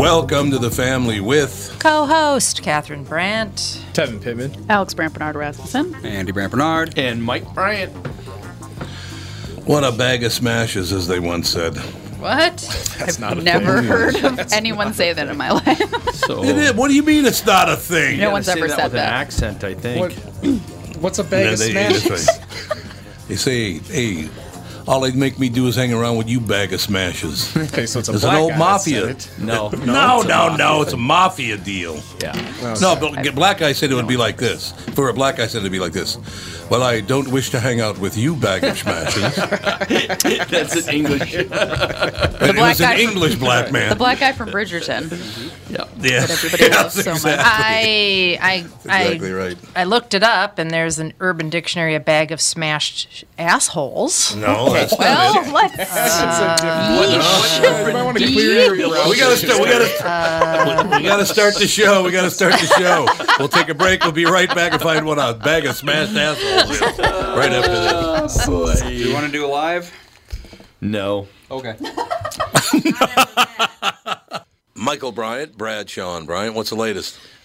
[0.00, 3.84] Welcome to the family with Co-host Catherine Brandt.
[3.92, 4.64] Tevin Pittman.
[4.70, 5.94] Alex Brandt Barnard Rasmussen.
[6.06, 6.98] Andy Brandt Barnard.
[6.98, 7.92] And Mike Bryant.
[9.66, 11.76] What a Bag of Smashes, as they once said.
[12.18, 12.56] What?
[12.98, 13.84] That's not a Never thing.
[13.84, 16.14] heard of anyone say that in my life.
[16.14, 18.20] So It is- what do you mean it's not a thing?
[18.20, 19.08] No one's ever that said with that.
[19.08, 20.00] an accent, I think.
[20.00, 20.12] What,
[21.00, 22.28] what's a bag Yeah, of they, smashes?
[23.28, 24.30] they say, hey,
[24.90, 27.56] all they'd make me do is hang around with you bag of smashes.
[27.70, 29.00] Okay, so it's a It's an old guy mafia.
[29.00, 29.30] said it.
[29.38, 32.00] No, no, No, it's a no, mafia no, it's a mafia deal.
[32.20, 32.76] Yeah.
[32.80, 34.72] No, but a black guy said it would be like this.
[34.94, 36.18] For a black guy said it'd be like this.
[36.68, 39.36] Well, I don't wish to hang out with you, bag of smashes.
[40.50, 41.34] That's an English.
[41.34, 43.90] it black was an guy from- English black man.
[43.90, 45.10] The black guy from Bridgerton
[45.70, 45.84] yeah.
[46.00, 46.20] yeah.
[46.26, 47.38] that everybody Yes, loves so much.
[47.42, 48.54] I I
[48.84, 49.58] Exactly I, right.
[49.76, 54.34] I looked it up, and there's an Urban Dictionary, a bag of smashed assholes.
[54.36, 55.52] No, that's Well, not it.
[55.52, 55.76] let's.
[57.86, 59.60] You might want to clear your We gotta start.
[59.60, 60.88] We gotta.
[60.98, 62.02] we gotta start the show.
[62.04, 63.06] We gotta start the show.
[63.38, 64.02] We'll take a break.
[64.02, 66.80] We'll be right back and find what a bag of smashed assholes.
[67.36, 67.70] Right after
[68.26, 68.80] this.
[68.82, 69.92] Do you want to do a live?
[70.80, 71.28] No.
[71.50, 71.76] Okay.
[74.74, 76.54] Michael Bryant, Brad Sean Bryant.
[76.54, 77.18] What's the latest?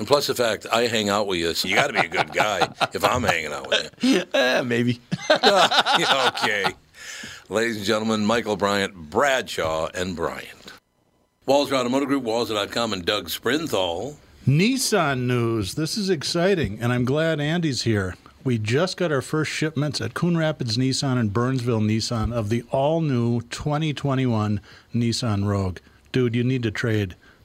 [0.00, 2.08] And plus the fact I hang out with you, so you got to be a
[2.08, 4.22] good guy if I'm hanging out with you.
[4.32, 4.98] Eh, maybe.
[5.30, 6.64] okay.
[7.50, 10.72] Ladies and gentlemen, Michael Bryant, Bradshaw, and Bryant.
[11.46, 14.16] Walser Automotive Group, Walser.com, and Doug Sprinthal.
[14.48, 15.74] Nissan news.
[15.74, 18.16] This is exciting, and I'm glad Andy's here.
[18.42, 22.64] We just got our first shipments at Coon Rapids Nissan and Burnsville Nissan of the
[22.70, 24.62] all new 2021
[24.94, 25.78] Nissan Rogue.
[26.10, 27.16] Dude, you need to trade.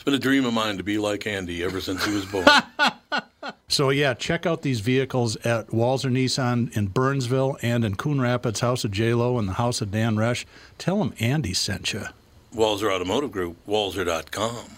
[0.00, 2.46] It's been a dream of mine to be like Andy ever since he was born.
[3.68, 8.58] So yeah, check out these vehicles at Walser Nissan in Burnsville and in Coon Rapids,
[8.60, 10.44] House of J Lo and the House of Dan Resch.
[10.76, 12.06] Tell them Andy sent you.
[12.52, 14.70] Walser Automotive Group, Walser.com.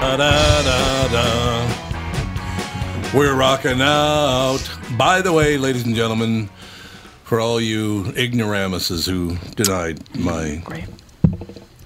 [0.00, 1.68] Da-da-da-da.
[3.16, 4.58] We're rocking out.
[4.98, 6.50] By the way, ladies and gentlemen,
[7.30, 10.60] for all you ignoramuses who denied my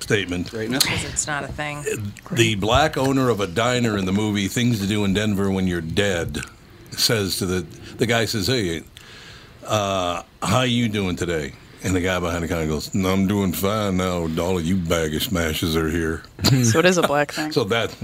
[0.00, 0.82] statement, Greatness.
[0.84, 1.84] Because it's not a thing.
[2.32, 5.66] the black owner of a diner in the movie Things to Do in Denver When
[5.66, 6.38] You're Dead
[6.93, 7.60] says to the
[7.99, 8.84] the guy says, "Hey,
[9.66, 11.53] uh, how you doing today?"
[11.83, 14.27] And the guy behind the counter goes, no, "I'm doing fine now.
[14.41, 16.22] All of you bag of smashes are here."
[16.65, 17.53] So it is a black thing.
[17.53, 17.94] So that,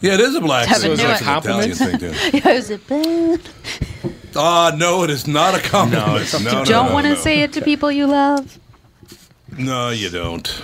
[0.00, 0.96] yeah, it is a black Tevin thing.
[0.96, 1.26] knew It's it.
[1.26, 2.48] an Italian thing too.
[2.48, 3.40] is it bad?
[4.34, 6.32] Ah, no, it is not a compliment.
[6.32, 7.18] No, You no, don't no, want to no.
[7.20, 8.58] say it to people you love.
[9.58, 10.62] No, you don't.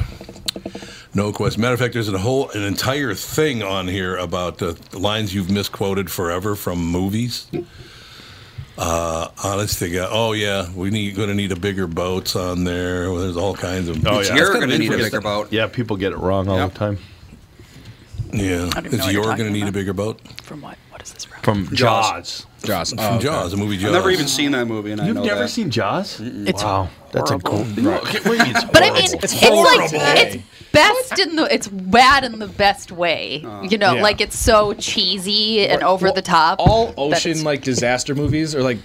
[1.15, 1.61] No question.
[1.63, 5.51] Matter of fact, there's a whole an entire thing on here about uh, lines you've
[5.51, 7.49] misquoted forever from movies.
[8.77, 10.09] Uh, honest to God.
[10.13, 13.11] Oh yeah, we need going to need a bigger boats on there.
[13.11, 14.07] Well, there's all kinds of.
[14.07, 14.37] Oh, yeah.
[14.37, 15.51] You're going to need a bigger boat.
[15.53, 16.73] Yeah, people get it wrong all Yep.
[16.75, 16.99] the time.
[18.33, 20.61] Yeah, is don't know it's what you're you're going to need a bigger boat From
[20.61, 20.77] what?
[20.91, 21.41] What is this from?
[21.43, 22.45] From Jaws.
[22.45, 22.47] Jaws.
[22.61, 23.25] From Oh, okay.
[23.25, 23.87] Jaws, the movie Jaws.
[23.89, 25.49] I've never even seen that movie, and I You've know never that.
[25.49, 26.21] seen Jaws?
[26.21, 27.65] It's wow, that's a cool.
[27.65, 28.03] Right.
[28.73, 33.43] But I mean, it's, like it's best in the it's bad in the best way.
[33.45, 34.03] Uh, you know, Yeah.
[34.03, 36.59] like it's so cheesy and over Well, the top.
[36.61, 38.79] All ocean like disaster movies are like,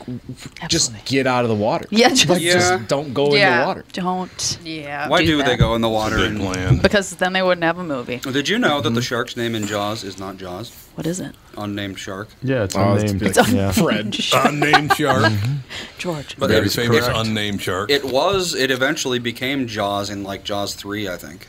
[0.67, 1.87] just get out of the water.
[1.89, 2.53] Yeah, just- like, Yeah.
[2.53, 3.85] just don't go in the water.
[3.93, 5.07] don't Yeah.
[5.09, 6.15] Why do do, they go in the water?
[6.17, 6.77] Good And, plan.
[6.79, 8.21] because then they wouldn't have a movie.
[8.23, 9.01] Well, did you know that the mm-hmm.
[9.01, 10.71] shark's name in Jaws is not Jaws?
[10.95, 11.33] What is it?
[11.57, 12.29] Unnamed shark.
[12.43, 13.19] Yeah, it's Oh, it's unnamed.
[13.19, 13.29] big.
[13.37, 13.71] It's yeah.
[13.71, 14.15] Fred.
[14.45, 15.33] unnamed shark.
[15.97, 16.35] George.
[16.37, 17.17] But Very it's famous correct.
[17.27, 17.89] unnamed shark.
[17.89, 18.53] It was.
[18.55, 21.47] It eventually became Jaws in like Jaws three, I think.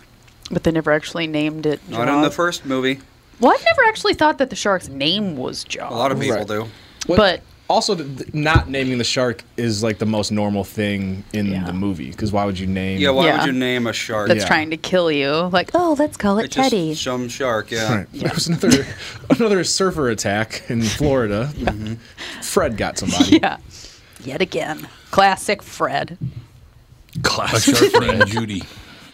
[0.50, 1.80] But they never actually named it.
[1.88, 3.00] Not in the first movie.
[3.40, 5.92] Well, I've never actually thought that the shark's name was Jaws.
[5.92, 6.46] A lot of people Right.
[6.48, 6.66] do.
[7.06, 11.24] What- But- also, the, the- not naming the shark is like the most normal thing
[11.32, 11.64] in Yeah.
[11.64, 12.10] the movie.
[12.10, 13.00] Because why would you name?
[13.00, 13.08] Yeah.
[13.10, 13.38] Why Yeah.
[13.38, 14.28] would you name a shark?
[14.28, 14.46] That's Yeah.
[14.48, 15.30] trying to kill you.
[15.50, 16.94] Like, oh, let's call it It's just Teddy.
[16.94, 17.70] some shark.
[17.70, 17.96] Yeah.
[17.96, 18.06] Right.
[18.12, 18.86] There was another
[19.30, 21.50] another surfer attack in Florida.
[21.56, 21.94] Mm-hmm.
[22.42, 23.38] Fred got somebody.
[23.42, 23.56] Yeah.
[24.22, 24.86] Yet again.
[25.10, 26.18] Classic Fred.
[27.22, 28.62] A shark named Judy.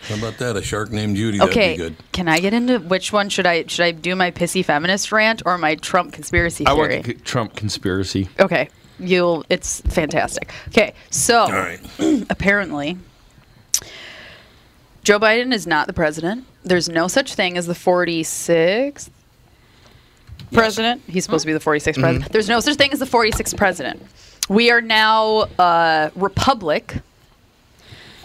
[0.08, 0.56] How about that?
[0.56, 1.40] A shark named Judy.
[1.40, 2.12] Okay, That'd be good.
[2.12, 5.42] can I get into which one should I should I do my pissy feminist rant
[5.44, 7.02] or my Trump conspiracy I want theory?
[7.02, 8.28] the Trump conspiracy.
[8.40, 8.68] okay,
[8.98, 10.52] you'll it's fantastic.
[10.68, 11.80] Okay, so All right.
[12.30, 12.96] apparently
[15.04, 16.46] Joe Biden is not the president.
[16.64, 19.08] There's no such thing as the 46th
[20.52, 21.02] president.
[21.06, 22.00] He's supposed to be the 46th Mm-hmm.
[22.00, 22.32] president.
[22.32, 24.02] There's no such thing as the 46th president.
[24.48, 26.96] We are now a republic.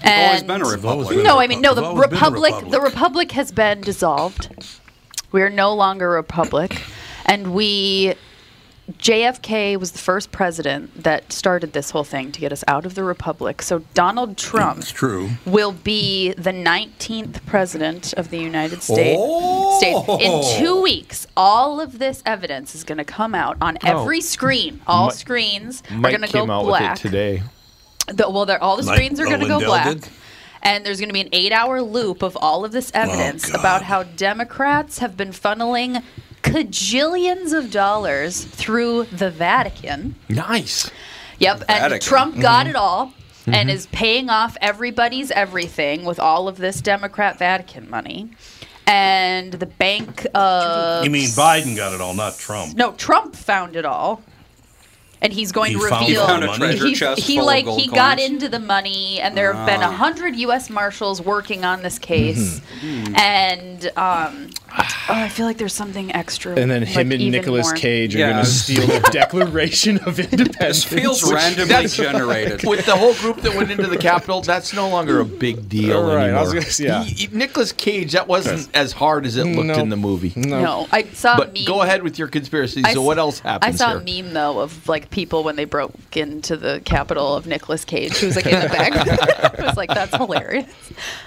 [0.04, 1.10] It's always been a republic.
[1.10, 1.74] been- no, I mean no.
[1.74, 2.94] The always been a republic, the republic.
[2.94, 4.50] republic has been dissolved.
[5.32, 6.82] We are no longer a republic,
[7.26, 8.16] and we.
[9.00, 12.94] JFK was the first president that started this whole thing to get us out of
[12.94, 13.64] the republic.
[13.64, 15.32] So Donald Trump It's true.
[15.44, 19.18] will be the 19th president of the United States.
[19.20, 19.80] Oh!
[19.80, 20.24] States.
[20.24, 20.60] In oh.
[20.60, 24.02] two weeks, all of this evidence is going to come out on oh.
[24.02, 24.80] every screen.
[24.86, 26.92] All Mi- screens are going to go out black.
[26.92, 27.44] with it today.
[28.08, 29.88] The, well, they're, all the Like screens are going to go black.
[29.88, 30.10] did?
[30.62, 33.52] And there's going to be an eight hour loop of all of this oh, evidence
[33.54, 36.04] Oh, about how Democrats have been funneling
[36.42, 40.16] cajillions of dollars through the Vatican.
[40.30, 40.90] Nice.
[41.40, 41.64] Yep.
[41.68, 42.00] And Vatican.
[42.00, 42.42] Trump mm-hmm.
[42.42, 43.14] got it all
[43.46, 43.70] and mm-hmm.
[43.70, 48.32] is paying off everybody's everything with all of this Democrat Vatican money.
[48.88, 51.04] And the Bank of.
[51.04, 52.76] You mean Biden got it all, not Trump?
[52.76, 54.22] No, Trump found it all.
[55.22, 56.22] And he's going He to reveal.
[56.22, 56.58] all Found a money?
[56.60, 59.54] treasure he, chest he full like of gold he got into the money, and there
[59.54, 60.70] have been a hundred U.S.
[60.70, 63.16] marshals working on this case, Mm-hmm.
[63.16, 66.56] and um, oh, I feel like there's something extra.
[66.56, 67.76] And then like, him and even Nicolas more.
[67.76, 68.32] Cage are Yeah.
[68.34, 70.58] going to steal the Declaration of Independence.
[70.58, 72.68] This feels randomly generated.
[72.68, 76.04] With the whole group that went into the Capitol, that's no longer a big deal
[76.04, 76.54] Right, I was anymore.
[76.62, 77.04] gonna say, yeah.
[77.04, 79.76] He- Nicolas Cage, that wasn't as hard as it looked No.
[79.76, 80.34] in the movie.
[80.36, 81.36] No, I saw.
[81.36, 81.66] a But meme.
[81.66, 82.82] go ahead with your conspiracy.
[82.84, 84.20] I So s- what else happens I saw here?
[84.20, 88.18] a meme though of like people when they broke into the Capitol of Nicolas Cage,
[88.18, 88.94] who was like in the back.
[89.60, 90.72] I was like, that's hilarious.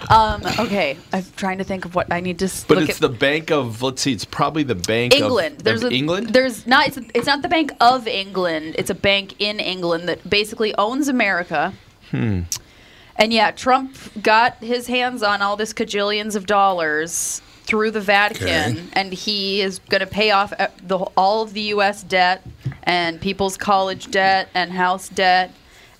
[0.09, 3.11] Um, okay, I'm trying to think of what I need to But look it's at.
[3.11, 5.57] the bank of let's see, it's probably the bank of England.
[5.57, 6.29] of, there's of a England.
[6.29, 6.87] There's not.
[6.87, 8.75] It's, it's not the Bank of England.
[8.77, 11.73] It's a bank in England that basically owns America.
[12.11, 12.41] Hmm.
[13.15, 18.47] And yeah, Trump got his hands on all this cajillions of dollars through the Vatican,
[18.77, 18.83] Okay.
[18.93, 22.01] and he is going to pay off uh, the, all of the U.S.
[22.01, 22.41] debt
[22.83, 25.51] and people's college debt and house debt.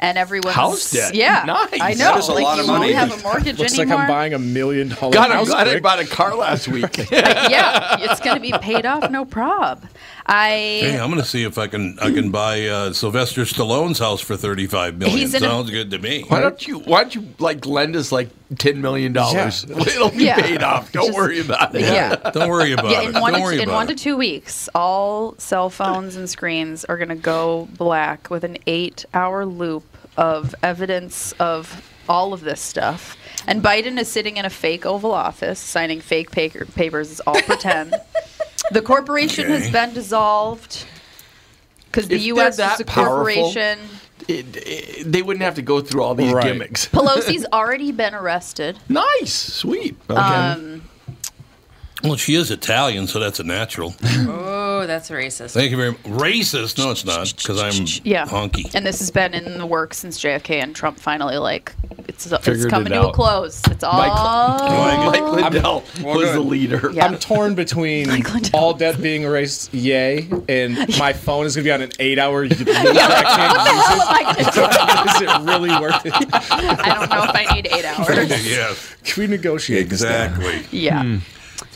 [0.02, 1.14] And everyone's House debt?
[1.14, 1.82] Yeah, Nice.
[1.82, 1.98] I know.
[2.14, 2.94] That is a like lot of money.
[2.94, 3.90] won't have a mortgage Looks like.
[3.90, 6.98] I'm buying a million dollar God, I'm glad I bought a car last week.
[7.12, 9.86] yeah, it's going to be paid off, no prob.
[10.32, 13.98] I Hey, I'm going to see if I can I can buy uh, Sylvester Stallone's
[13.98, 15.18] house for 35 million.
[15.18, 16.24] He's in a- Sounds good to me.
[16.28, 16.80] Why don't you?
[16.80, 18.30] Why don't you like lend us like
[18.60, 19.66] ten million dollars?
[19.68, 19.78] Yeah.
[19.80, 20.40] It'll be Yeah.
[20.40, 20.92] paid off.
[20.92, 21.82] Don't Just- worry about it.
[21.82, 22.16] yeah.
[22.34, 23.16] Don't worry about Yeah, it.
[23.16, 26.30] in one, Don't to, worry in about one to two weeks, all cell phones and
[26.30, 29.84] screens are going to go black with an eight-hour loop
[30.16, 33.18] of evidence of all of this stuff.
[33.48, 37.10] And Biden is sitting in a fake Oval Office, signing fake paper, papers.
[37.12, 37.96] It's all pretend.
[38.72, 40.86] the corporation has been dissolved
[41.86, 42.58] because the U.S.
[42.58, 43.80] that is a powerful- corporation.
[44.28, 46.44] It, it- they wouldn't have to go through all these Right.
[46.44, 46.86] gimmicks.
[46.92, 48.78] Pelosi's already been arrested.
[48.90, 49.96] Nice, sweet.
[50.10, 50.20] Okay.
[50.20, 50.84] Um,
[52.04, 53.94] Well, she is Italian, so that's a natural.
[54.04, 55.52] Oh, Oh, that's racist.
[55.52, 56.02] Thank you very much.
[56.04, 56.78] Racist?
[56.78, 58.26] No, it's not, because I'm Yeah.
[58.26, 58.74] honky.
[58.74, 61.74] And this has been in the works since JFK and Trump finally like
[62.08, 63.14] it's it's Figured coming it to a out.
[63.14, 63.62] close.
[63.68, 63.98] It's all
[65.12, 66.36] Mike Lindell Well, was good.
[66.36, 66.92] the leader.
[66.94, 67.06] Yeah.
[67.08, 68.50] I'm torn between Lindell.
[68.54, 72.42] all debt being erased, yay, and my phone is going to be on an eight-hour
[72.48, 75.16] loop that I can't use it.
[75.16, 76.14] Is it really worth it?
[76.16, 78.46] I don't know if I need eight hours.
[78.48, 80.32] yes, Can we negotiate this down?
[80.34, 80.66] exactly.
[80.80, 81.04] Yeah.
[81.04, 81.18] Hmm.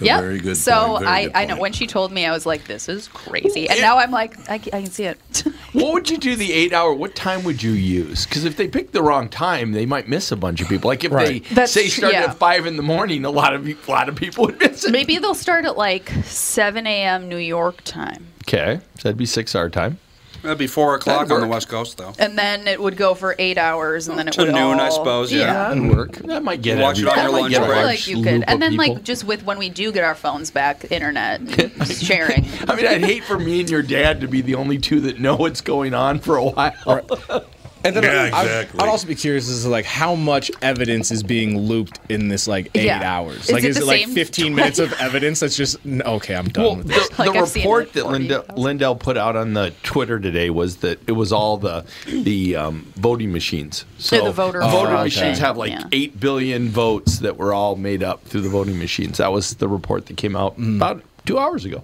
[0.03, 0.21] It's a Yep.
[0.21, 2.65] very good so very I, good I know when she told me I was like
[2.65, 5.19] this is crazy and now I'm like I, I can see it.
[5.73, 6.93] What would you do the eight hour?
[6.93, 8.25] What time would you use?
[8.27, 10.87] Because if they pick the wrong time, they might miss a bunch of people.
[10.87, 11.43] Like if Right.
[11.43, 12.25] they That's say start yeah.
[12.25, 14.91] at five in the morning, a lot of a lot of people would miss it.
[14.91, 17.27] Maybe they'll start at like 7 a.m.
[17.27, 18.27] New York time.
[18.47, 19.97] Okay, so that'd be six hour time.
[20.43, 21.47] That'd be four o'clock on the.
[21.47, 22.13] West Coast, though.
[22.19, 24.89] And then it would go for eight hours, and then it To would noon, I
[24.89, 25.69] suppose, yeah.
[25.69, 26.11] That'd work.
[26.17, 27.77] That might get Watch it on your lunch get a I break.
[27.79, 30.51] feel like you could, and then like just with when we do get our phones
[30.51, 31.41] back, internet
[31.87, 32.45] sharing.
[32.67, 35.19] I mean, I'd hate for me and your dad to be the only two that
[35.19, 37.45] know what's going on for a while.
[37.85, 38.79] And then Yeah, I'd- exactly.
[38.79, 42.47] I'd, also be curious as to like how much evidence is being looped in this
[42.47, 43.01] like eight Yeah.
[43.03, 43.45] hours.
[43.45, 46.35] Is like, it is it like same 15 minutes of evidence that's just okay?
[46.35, 47.09] I'm done Well, with the, this.
[47.09, 50.49] the Like, I've report it that 40, Lindell, Lindell put out on the Twitter today
[50.49, 53.85] was that it was all the the um, voting machines.
[53.97, 55.83] So the voter voting fraud machines have like yeah.
[55.91, 59.17] eight billion votes that were all made up through the voting machines.
[59.17, 61.83] That was the report that came out about two hours ago.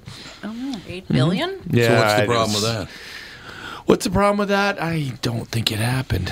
[0.87, 1.59] Eight billion?
[1.69, 2.87] Yeah, so what's the problem with that?
[3.89, 4.79] What's the problem with that?
[4.79, 6.31] I don't think it happened.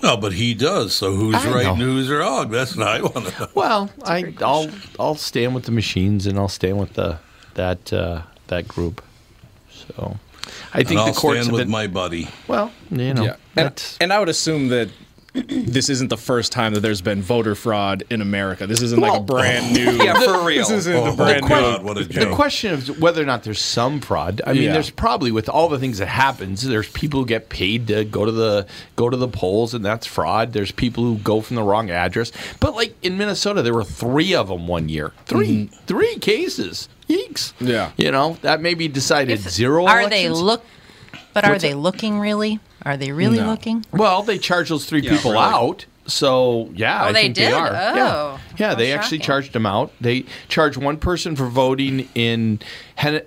[0.00, 0.94] Well, but he does.
[0.94, 1.72] So who's I right know.
[1.72, 2.48] and who's wrong?
[2.48, 3.50] That's what I want to.
[3.56, 4.70] Well, I, I'll
[5.00, 7.18] I'll stand with the machines and I'll stand with the
[7.54, 9.02] that uh, that group.
[9.68, 10.16] So,
[10.72, 12.28] I think and I'll the courts stand with been my buddy.
[12.46, 14.90] well, you know, yeah, and, and I would assume that
[15.46, 18.66] this isn't the first time that there's been voter fraud in America.
[18.66, 19.92] This isn't like a brand new.
[20.04, 20.60] Yeah, for real.
[20.66, 21.54] This isn't Oh, a brand my new.
[21.54, 24.40] God, what a The question is whether or not there's some fraud.
[24.46, 24.72] I mean, Yeah.
[24.72, 26.62] there's probably with all the things that happens.
[26.62, 28.66] There's people who get paid to go to the
[28.96, 30.52] go to the polls, and that's fraud.
[30.52, 32.32] There's people who go from the wrong address.
[32.60, 35.12] But like in Minnesota, there were three of them one year.
[35.26, 35.76] 3 mm-hmm.
[35.86, 36.88] three cases.
[37.08, 37.52] Yeeks.
[37.60, 37.92] Yeah.
[37.96, 39.86] You know that maybe decided zero.
[39.86, 40.40] Are they elections.
[40.42, 40.64] look?
[41.32, 41.78] But are What's they that?
[41.78, 42.58] looking really?
[42.86, 43.46] Are they really No.
[43.50, 43.84] looking?
[43.92, 45.42] Well, they charged those three Yeah, people really.
[45.44, 45.86] out.
[46.08, 47.48] So yeah, Oh, I they think did?
[47.48, 47.66] they are.
[47.66, 48.68] Oh, yeah, yeah.
[48.68, 49.90] how They actually charged them out.
[50.00, 52.60] They charged one person for voting in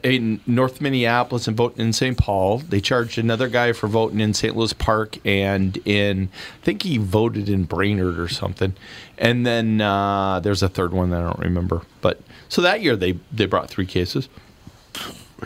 [0.02, 2.18] in North Minneapolis and voting in St.
[2.18, 2.60] Paul.
[2.60, 4.56] They charged another guy for voting in St.
[4.56, 6.30] Louis Park and in
[6.62, 8.74] I think he voted in Brainerd or something.
[9.18, 11.82] And then uh, there's a third one that I don't remember.
[12.00, 14.30] But so that year they they brought three cases.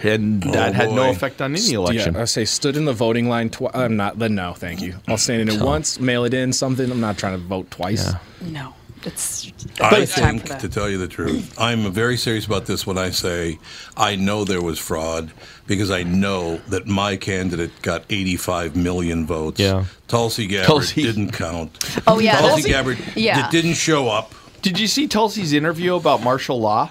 [0.02, 2.16] And oh, that had no effect on any election.
[2.16, 3.72] Yeah, I say stood in the voting line twice.
[3.76, 4.18] I'm not.
[4.20, 4.96] Then no, thank you.
[5.08, 6.90] I'll stand in it once, mail it in, something.
[6.90, 8.12] I'm not trying to vote twice.
[8.12, 8.50] Yeah.
[8.50, 8.74] No,
[9.04, 12.98] it's I it's think, to tell you the truth, I'm very serious about this when
[12.98, 13.60] I say
[13.98, 15.32] I know there was fraud
[15.68, 19.60] because I know that my candidate got 85 million votes.
[19.60, 19.86] Yeah.
[20.08, 21.04] Tulsi Gabbard Tulsi.
[21.04, 21.78] didn't count.
[22.08, 23.50] Oh, yeah, Tulsi Tulsi- Gabbard yeah.
[23.50, 24.34] d- didn't show up.
[24.62, 26.90] Did you see Tulsi's interview about martial law?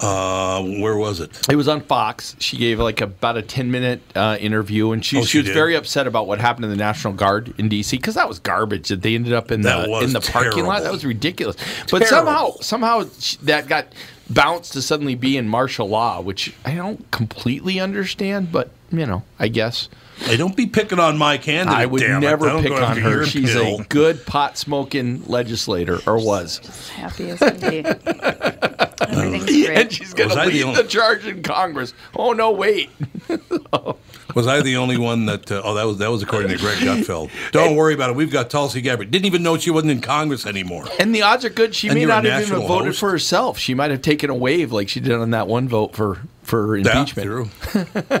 [0.00, 1.48] Uh, where was it?
[1.50, 2.34] It was on Fox.
[2.38, 5.46] She gave like about a ten minute uh, interview, and she, Oh, she, she was
[5.48, 5.54] did?
[5.54, 7.96] very upset about what happened in the National Guard in D.C.
[7.98, 10.82] because that was garbage that they ended up in That the in the parking lot.
[10.82, 11.56] That was ridiculous.
[11.90, 12.06] But Terrible.
[12.08, 13.04] somehow somehow
[13.42, 13.88] that got
[14.30, 18.50] bounced to suddenly be in martial law, which I don't completely understand.
[18.52, 19.88] But you know, I guess
[20.20, 21.78] Hey, don't be picking on my candidate.
[21.78, 23.24] I would damn never I don't pick go on her.
[23.26, 23.80] She's pill.
[23.80, 26.58] a good pot smoking legislator, or was.
[26.90, 27.84] happy as can be.
[29.10, 29.70] Everything's great.
[29.78, 31.94] And she's going to I the lead only- the charge in Congress.
[32.16, 32.90] Oh no, wait.
[34.36, 35.50] Was I the only one that?
[35.50, 37.30] Uh, oh, that was that was according to Greg Gutfeld.
[37.50, 38.16] Don't worry about it.
[38.16, 39.10] We've got Tulsi Gabbard.
[39.10, 40.84] Didn't even know she wasn't in Congress anymore.
[41.00, 42.86] And the odds are good she And may you're a not even national have voted
[42.88, 43.00] host.
[43.00, 43.58] for herself.
[43.58, 46.80] She might have taken a wave like she did on that one vote for for
[46.80, 47.26] That's impeachment.
[47.26, 48.20] true.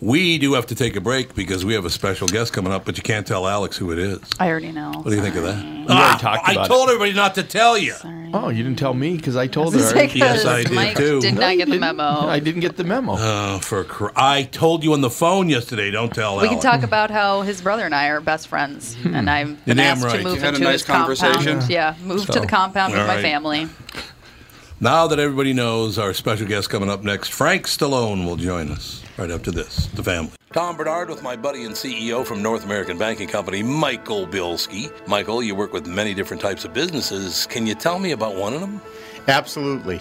[0.00, 2.84] we do have to take a break because we have a special guest coming up,
[2.84, 4.20] but you can't tell Alex who it is.
[4.38, 4.92] I already know.
[4.92, 5.56] What do you think of that?
[5.64, 7.94] We already talked ah, I about told everybody not to tell you.
[8.34, 9.92] Oh, you didn't tell me because I told her.
[9.92, 11.20] because Yes, I did Mike too.
[11.20, 11.96] did No, not you get the didn't.
[11.96, 12.26] memo.
[12.26, 13.14] I didn't get the memo.
[13.16, 15.90] Oh, for cr- I told you on the phone yesterday.
[15.90, 16.40] Don't tell.
[16.40, 19.14] we can talk about how his brother and I are best friends, hmm.
[19.14, 20.16] and I've been damn asked right.
[20.18, 21.18] to move You had a into nice his compound.
[21.18, 21.70] conversation?
[21.70, 23.22] Yeah, move to the compound with all my right.
[23.22, 23.68] family.
[24.80, 29.03] Now that everybody knows our special guest coming up next, Frank Stallone will join us
[29.16, 29.86] right after this.
[29.88, 30.32] The family.
[30.52, 34.92] Tom Barnard with my buddy and CEO from North American Banking Company, Michael Bilski.
[35.08, 37.46] Michael, you work with many different types of businesses.
[37.46, 38.80] Can you tell me about one of them?
[39.26, 40.00] Absolutely.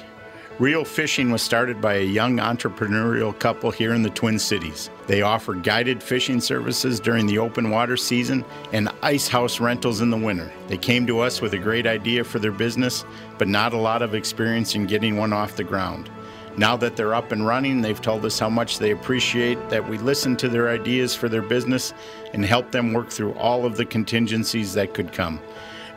[0.59, 4.91] Real Fishing was started by a young entrepreneurial couple here in the Twin Cities.
[5.07, 10.11] They offer guided fishing services during the open water season and ice house rentals in
[10.11, 10.51] the winter.
[10.67, 13.03] They came to us with a great idea for their business,
[13.39, 16.11] but not a lot of experience in getting one off the ground.
[16.57, 19.97] Now that they're up and running, they've told us how much they appreciate that we
[19.97, 21.93] listen to their ideas for their business
[22.33, 25.39] and help them work through all of the contingencies that could come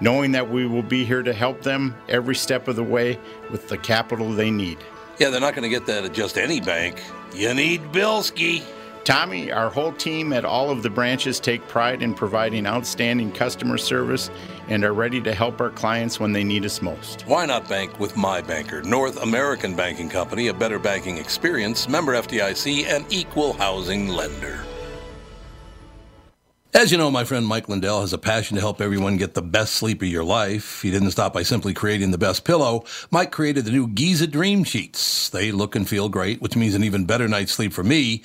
[0.00, 3.18] knowing that we will be here to help them every step of the way
[3.50, 4.78] with the capital they need.
[5.18, 7.02] Yeah, they're not going to get that at just any bank.
[7.34, 8.62] You need Bilski.
[9.06, 13.78] Tommy, our whole team at all of the branches take pride in providing outstanding customer
[13.78, 14.32] service
[14.66, 17.22] and are ready to help our clients when they need us most.
[17.22, 22.14] Why not bank with my banker, North American Banking Company, a better banking experience, member
[22.14, 24.64] FDIC, and equal housing lender.
[26.74, 29.40] As you know, my friend Mike Lindell has a passion to help everyone get the
[29.40, 30.82] best sleep of your life.
[30.82, 32.82] He didn't stop by simply creating the best pillow.
[33.12, 35.28] Mike created the new Giza Dream Sheets.
[35.28, 38.24] They look and feel great, which means an even better night's sleep for me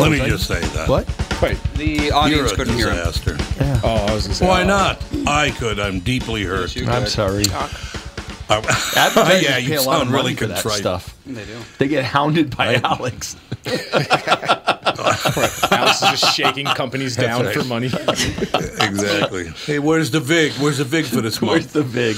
[0.00, 0.88] Let me I- just say that.
[0.88, 1.06] What?
[1.42, 1.58] Wait.
[1.74, 2.96] The You're audience a couldn't hear him.
[2.96, 3.36] disaster.
[3.84, 4.46] Oh, I was gonna say.
[4.46, 4.66] Why oh.
[4.66, 5.02] not?
[5.26, 5.80] I could.
[5.80, 6.74] I'm deeply hurt.
[6.76, 7.10] Yes, I'm could.
[7.10, 7.44] sorry.
[8.52, 10.80] yeah, yeah, you pay a lot sound of really money for that contrite.
[10.80, 11.16] stuff.
[11.26, 11.58] They do.
[11.78, 13.36] They get hounded by Alex.
[15.72, 17.56] Alex is just shaking companies down right.
[17.56, 17.90] for money.
[18.82, 19.48] Exactly.
[19.48, 20.52] Hey, where's the Vig?
[20.54, 21.72] Where's the Vig for this Where's month?
[21.72, 22.16] the big?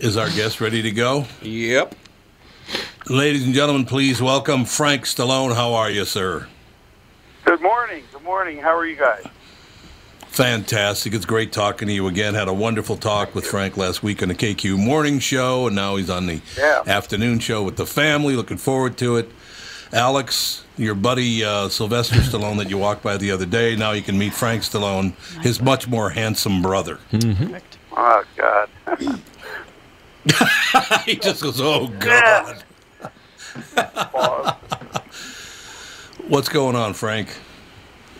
[0.00, 1.26] Is our guest ready to go?
[1.42, 1.94] Yep.
[3.08, 5.54] Ladies and gentlemen, please welcome Frank Stallone.
[5.54, 6.48] How are you, sir?
[7.54, 8.02] Good morning.
[8.12, 8.58] Good morning.
[8.58, 9.24] How are you guys?
[10.26, 11.14] Fantastic.
[11.14, 12.34] It's great talking to you again.
[12.34, 15.94] Had a wonderful talk with Frank last week on the KQ morning show, and now
[15.94, 16.82] he's on the Yeah.
[16.84, 18.34] afternoon show with the family.
[18.34, 19.30] Looking forward to it.
[19.92, 24.02] Alex, your buddy uh, Sylvester Stallone that you walked by the other day, now you
[24.02, 26.98] can meet Frank Stallone, his much more handsome brother.
[27.96, 28.68] Oh God.
[31.06, 32.64] he just goes, oh, God.
[33.76, 34.54] Pause.
[36.28, 37.28] What's going on, Frank?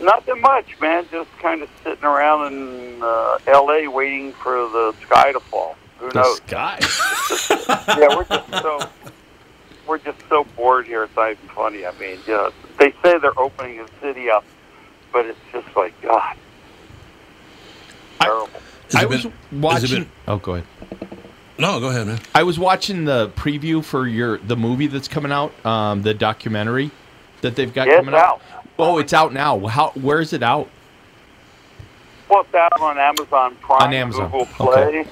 [0.01, 1.07] Nothing much, man.
[1.11, 3.89] Just kind of sitting around in uh, L.A.
[3.89, 5.77] waiting for the sky to fall.
[5.99, 6.37] Who The knows?
[6.39, 6.79] sky.
[7.99, 8.89] yeah, we're just so
[9.87, 11.05] we're just so bored here.
[11.05, 11.87] It's not even funny.
[11.87, 14.45] I mean, you know, they say they're opening the city up,
[15.13, 16.37] but it's just like God,
[18.21, 18.49] terrible.
[18.91, 19.91] Has I it was been- watching.
[20.01, 20.67] been- oh, go ahead.
[21.59, 22.21] no, go ahead, man.
[22.35, 26.91] I was watching the preview for your the movie that's coming out, um, the documentary
[27.45, 28.23] that they've got it's coming out.
[28.25, 28.43] out.
[28.79, 29.59] Oh, it's out now.
[29.67, 29.91] How?
[29.91, 30.69] Where is it out?
[32.29, 34.31] Well, it's out on Amazon Prime, On Amazon.
[34.31, 35.09] Google Play, Okay.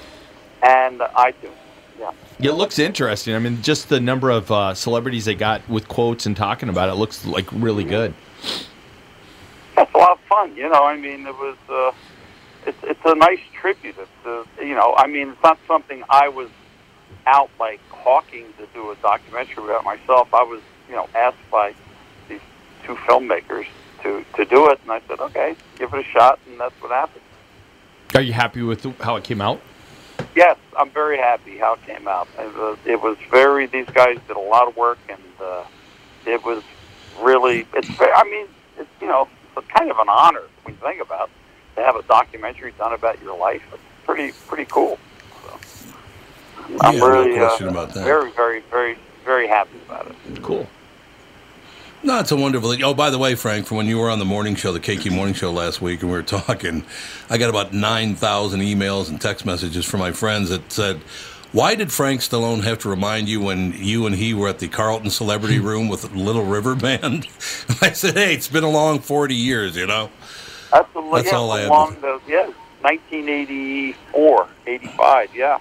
[0.63, 1.51] and iTunes.
[1.99, 2.11] Yeah.
[2.39, 3.35] It looks interesting.
[3.35, 6.89] I mean, just the number of uh, celebrities they got with quotes and talking about
[6.89, 8.13] it looks like really good.
[9.75, 10.55] That's a lot of fun.
[10.55, 11.55] You know, I mean, it was.
[11.69, 11.91] Uh,
[12.65, 13.95] it's it's a nice tribute.
[13.97, 16.49] It's uh, you know, I mean, it's not something I was
[17.27, 20.33] out like hawking to do a documentary about myself.
[20.33, 21.73] I was, you know, asked by
[22.85, 23.65] two filmmakers
[24.03, 26.91] to to do it, and I said, okay, give it a shot, and that's what
[26.91, 27.23] happened.
[28.15, 29.59] Are you happy with how it came out?
[30.35, 32.27] Yes, I'm very happy how it came out.
[32.39, 33.65] It was, it was very.
[33.67, 35.63] These guys did a lot of work, and uh,
[36.25, 36.63] it was
[37.21, 37.67] really.
[37.73, 37.87] It's.
[37.87, 41.29] ve- I mean, it's you know, it's kind of an honor when you think about
[41.29, 43.61] it, to have a documentary done about your life.
[43.73, 44.97] It's pretty pretty cool.
[45.43, 45.59] So,
[46.81, 48.03] I'm Yeah, no really question uh, about that.
[48.03, 50.41] very very very very happy about it.
[50.41, 50.67] Cool.
[52.05, 52.75] No, it's a wonderful.
[52.83, 55.11] Oh, by the way, Frank, from when you were on the morning show, the KQ
[55.11, 56.83] morning show last week, and we were talking,
[57.29, 60.97] I got about 9,000 emails and text messages from my friends that said,
[61.53, 64.67] Why did Frank Stallone have to remind you when you and he were at the
[64.67, 65.65] Carlton Celebrity hmm.
[65.65, 67.25] Room with Little River Band?
[67.81, 70.09] I said, Hey, it's been a long 40 years, you know?
[70.73, 72.47] That's, the, That's yeah, all I had to- yeah,
[72.81, 75.35] 1984, 85.
[75.35, 75.57] Yeah,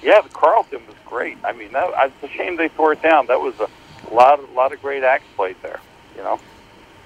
[0.00, 0.20] yeah.
[0.20, 1.38] The Carlton was great.
[1.42, 3.26] I mean, that, it's a shame they tore it down.
[3.26, 3.68] That was a
[4.12, 5.80] lot, of, lot of great acts played there.
[6.16, 6.40] You know,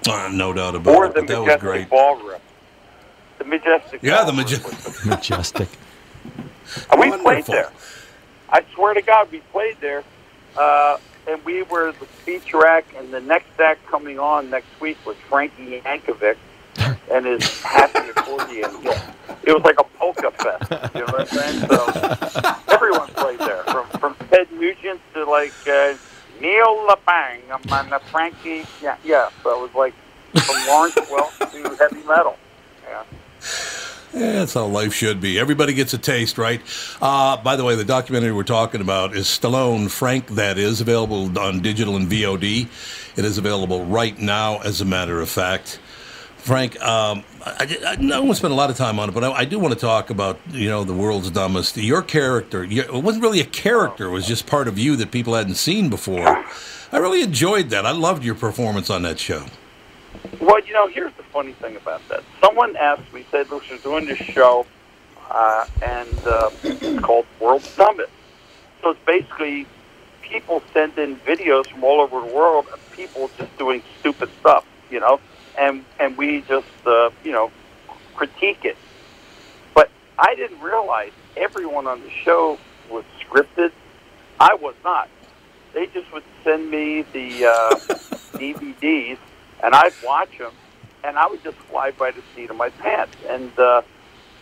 [0.07, 1.13] Uh, no doubt about or it.
[1.13, 1.89] the But that was Majestic great.
[1.89, 2.41] Ballroom.
[3.39, 4.03] The Majestic.
[4.03, 4.37] Yeah, the Ballroom
[5.05, 5.05] Majestic.
[5.05, 5.69] Majestic.
[6.91, 7.71] And we played there.
[8.49, 10.03] I swear to God, we played there,
[10.57, 12.93] uh, and we were the feature act.
[12.95, 16.37] And the next act coming on next week was Frankie Yankovic
[17.11, 18.71] and his happy accordion.
[19.43, 20.93] It was like a polka fest.
[20.95, 21.67] You know what I'm saying?
[21.69, 25.95] So everyone played there, from from Ted Nugent to like uh,
[26.41, 27.39] Neil LeBang.
[27.51, 28.65] I'm on the Frankie.
[28.81, 29.29] Yeah, yeah.
[29.43, 29.93] So it was like
[30.43, 32.37] from Lawrence Welk to heavy metal.
[32.83, 33.03] Yeah.
[34.13, 35.37] Yeah, that's how life should be.
[35.37, 36.61] Everybody gets a taste, right?
[37.01, 41.37] Uh, by the way, the documentary we're talking about is Stallone, Frank, that is available
[41.37, 42.67] on digital and VOD.
[43.17, 45.79] It is available right now, as a matter of fact.
[46.47, 49.11] Frank, um, I, I, I don't want to spend a lot of time on it,
[49.11, 51.75] but I, I do want to talk about, you know, the world's dumbest.
[51.75, 55.11] Your character, you, it wasn't really a character, it was just part of you that
[55.11, 56.25] people hadn't seen before.
[56.93, 57.85] I really enjoyed that.
[57.85, 59.43] I loved your performance on that show.
[60.39, 62.23] Well, you know, here's the funny thing about that.
[62.39, 64.65] Someone asked me, said, "Look, we're doing this show.
[65.29, 68.11] uh, and uh, it's called World's Dumbest.
[68.81, 69.67] So it's basically
[70.21, 74.65] people send in videos from all over the world of people just doing stupid stuff,
[74.89, 75.19] you know,
[75.57, 77.51] and and we just uh, you know
[78.15, 78.77] critique it.
[79.73, 82.57] But I didn't realize everyone on the show
[82.89, 83.71] was scripted.
[84.39, 85.09] I was not.
[85.73, 87.75] They just would send me the uh,
[88.37, 89.17] DVDs,
[89.63, 90.53] and I'd watch them,
[91.03, 93.15] and I would just fly by the seat of my pants.
[93.27, 93.81] And uh,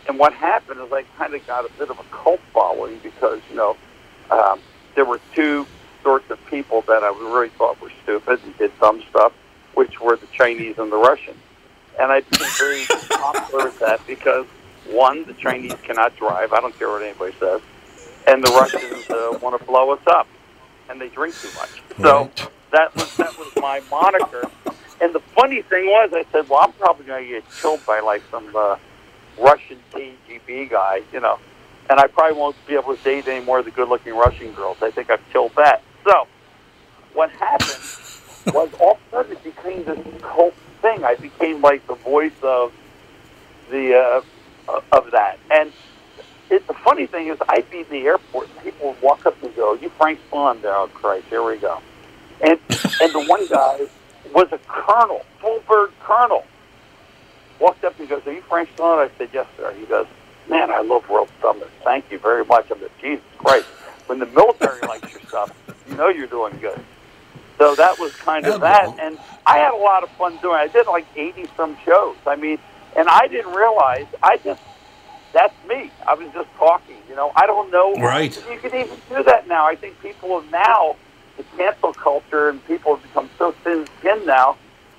[0.08, 3.40] and what happened is I kind of got a bit of a cult following because
[3.50, 3.76] you know
[4.30, 4.60] um,
[4.94, 5.66] there were two
[6.02, 9.32] sorts of people that I really thought were stupid and did dumb stuff,
[9.76, 11.38] which were the Chinese and the Russians.
[12.00, 14.46] And I became very popular with that because
[14.88, 16.52] one, the Chinese cannot drive.
[16.52, 17.60] I don't care what anybody says,
[18.26, 20.26] and the Russians uh, want to blow us up,
[20.88, 21.82] and they drink too much.
[22.00, 22.30] So
[22.72, 24.50] that was that was my moniker.
[25.00, 28.00] And the funny thing was, I said, "Well, I'm probably going to get killed by
[28.00, 28.76] like some uh,
[29.38, 31.38] Russian KGB guy, you know."
[31.88, 34.78] and I probably won't be able to date any more of the good-looking Russian girls.
[34.82, 35.82] I think I've killed that.
[36.02, 36.26] So,
[37.14, 38.05] what happened
[38.52, 41.04] was all of a sudden it became this cult thing.
[41.04, 42.72] I became like the voice of
[43.70, 44.22] the
[44.68, 45.38] uh, of that.
[45.50, 45.72] And
[46.50, 49.42] it, the funny thing is, I'd be in the airport, and people would walk up
[49.42, 51.80] and go, "You Frank Spawn?" Oh Christ, here we go.
[52.42, 52.58] And
[53.00, 53.86] and the one guy
[54.34, 56.44] was a colonel, full bird colonel.
[57.58, 60.06] Walked up and goes, "Are you Frank Spawn?" I said, "Yes, sir." He goes
[60.48, 61.70] man, I love World's Dumbest.
[61.84, 62.70] Thank you very much.
[62.70, 63.66] I'm like, Jesus Christ.
[64.06, 65.50] When the military likes your stuff,
[65.88, 66.80] you know you're doing good.
[67.58, 68.98] So that was kind of that.
[68.98, 70.62] And I had a lot of fun doing it.
[70.62, 72.16] I did like 80 some shows.
[72.26, 72.58] I mean,
[72.96, 74.62] and I didn't realize, I just,
[75.32, 75.90] that's me.
[76.06, 77.32] I was just talking, you know.
[77.34, 77.94] I don't know.
[77.94, 78.36] Right.
[78.50, 79.66] You can even do that now.
[79.66, 80.96] I think people have now,
[81.36, 84.56] the cancel culture and people have become so thin skinned now.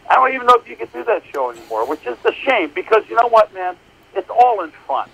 [0.09, 2.71] I don't even know if you can do that show anymore, which is a shame
[2.73, 3.75] because you know what, man?
[4.15, 5.09] It's all in fun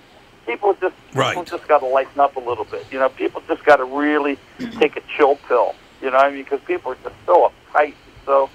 [0.46, 1.30] people just right.
[1.30, 2.86] people just got to lighten up a little bit.
[2.90, 4.38] You know, people just got to really
[4.78, 5.74] take a chill pill.
[6.02, 8.50] You know, I mean, because people are just so uptight, and so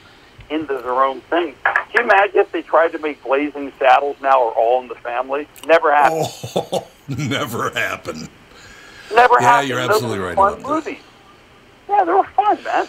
[0.49, 1.55] into their own thing.
[1.63, 4.95] Can you imagine if they tried to make Blazing Saddles now or All in the
[4.95, 5.47] Family?
[5.67, 6.25] Never happened.
[6.55, 8.29] Oh, never happened.
[9.13, 9.69] Never yeah, happened.
[9.69, 10.99] you're absolutely right fun about movies.
[11.87, 12.87] Yeah, they were fun, man.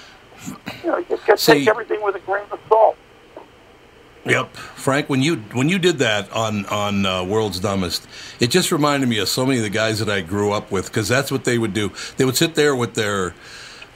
[0.82, 2.96] You know, you just got to See- take everything with a grain of salt.
[4.26, 5.08] Yep, Frank.
[5.08, 8.06] When you when you did that on on uh, World's Dumbest,
[8.38, 10.86] it just reminded me of so many of the guys that I grew up with
[10.86, 11.90] because that's what they would do.
[12.18, 13.34] They would sit there with their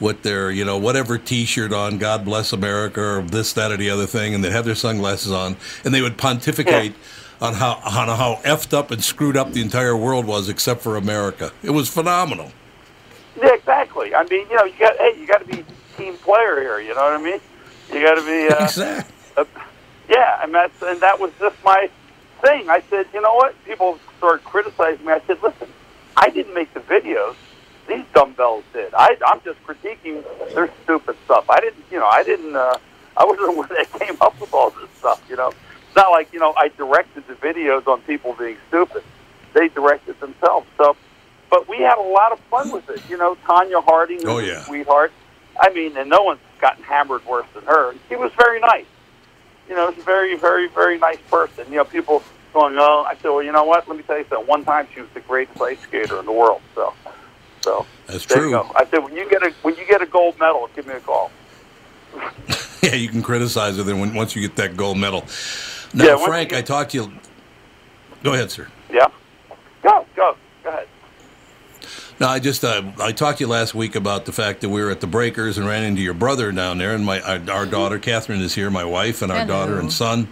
[0.01, 3.91] with their you know whatever T-shirt on, God bless America, or this that or the
[3.91, 6.95] other thing, and they'd have their sunglasses on, and they would pontificate
[7.41, 10.97] on how on how effed up and screwed up the entire world was except for
[10.97, 11.53] America.
[11.63, 12.53] It was phenomenal.
[13.37, 14.15] Yeah, exactly.
[14.15, 15.65] I mean, you know, you got hey, you got to be
[15.97, 16.81] team player here.
[16.81, 17.41] You know what I mean?
[17.93, 18.55] You got to be.
[18.55, 19.15] Uh, Exactly.
[19.37, 19.45] uh,
[20.09, 21.89] yeah, and that's and that was just my
[22.43, 22.69] thing.
[22.69, 23.55] I said, you know what?
[23.65, 25.13] People started criticizing me.
[25.13, 25.69] I said, listen,
[26.17, 27.35] I didn't make the videos.
[27.89, 28.95] These dumbbells did.
[28.95, 31.49] I, I'm just critiquing their stupid stuff.
[31.51, 32.57] I didn't, you know, I didn't.
[32.57, 32.79] Uh,
[33.17, 35.23] I wasn't the one that came up with all this stuff.
[35.29, 39.03] You know, it's not like you know I directed the videos on people being stupid.
[39.53, 40.67] They directed themselves.
[40.79, 40.97] So,
[41.51, 43.01] but we had a lot of fun with it.
[43.09, 44.65] You know, Tonya Harding Oh, yeah.
[44.65, 45.13] sweetheart.
[45.61, 47.95] I mean, and no one's gotten hammered worse than her.
[48.09, 48.87] She was very nice
[49.67, 51.65] you know, she's a very, very, very nice person.
[51.71, 53.89] You know, people going, oh, I said, well, you know what?
[53.89, 54.47] Let me tell you something.
[54.47, 56.61] One time she was the greatest ice skater in the world.
[56.75, 56.93] So,
[57.65, 58.47] so That's there true.
[58.51, 58.71] you go.
[58.77, 61.01] I said, when you get a when you get a gold medal, give me a
[61.01, 61.31] call.
[62.83, 65.25] Yeah, you can criticize her then when, once you get that gold medal.
[65.95, 67.13] Now, Yeah, Frank, get- I talked to you.
[68.23, 68.69] Go ahead, sir.
[68.93, 69.07] Yeah.
[69.83, 70.87] Go, go, go ahead.
[72.21, 74.83] No, I just uh, I talked to you last week about the fact that we
[74.83, 77.65] were at the Breakers and ran into your brother down there, and my our, our
[77.67, 79.49] daughter Catherine is here, my wife, and our Hello.
[79.49, 80.29] daughter and son,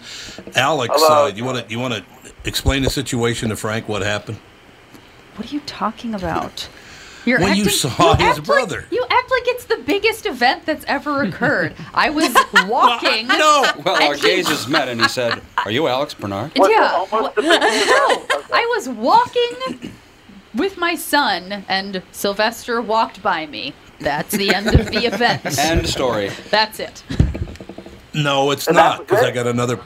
[0.55, 0.93] Alex.
[0.95, 1.25] Hello.
[1.25, 2.05] Uh, you want to you want to
[2.45, 3.89] explain the situation to Frank?
[3.89, 4.37] What happened?
[5.37, 6.69] What are you talking about?
[7.25, 8.85] You're When you acting- saw his act like- brother.
[8.91, 11.75] you act like it's the biggest event that's ever occurred.
[11.95, 12.35] I was
[12.67, 13.29] walking.
[13.29, 13.65] No.
[13.85, 16.89] Well, our he- gazes met, and he said, "Are you Alex Barnard?" What's Yeah.
[17.09, 18.27] the- almost the biggest No.
[18.53, 19.93] I was walking
[20.55, 23.73] with my son, and Sylvester walked by me.
[24.01, 25.59] That's the end of the event.
[25.59, 26.31] End story.
[26.51, 27.05] That's it.
[28.15, 29.79] No, it's And not that was because I got another.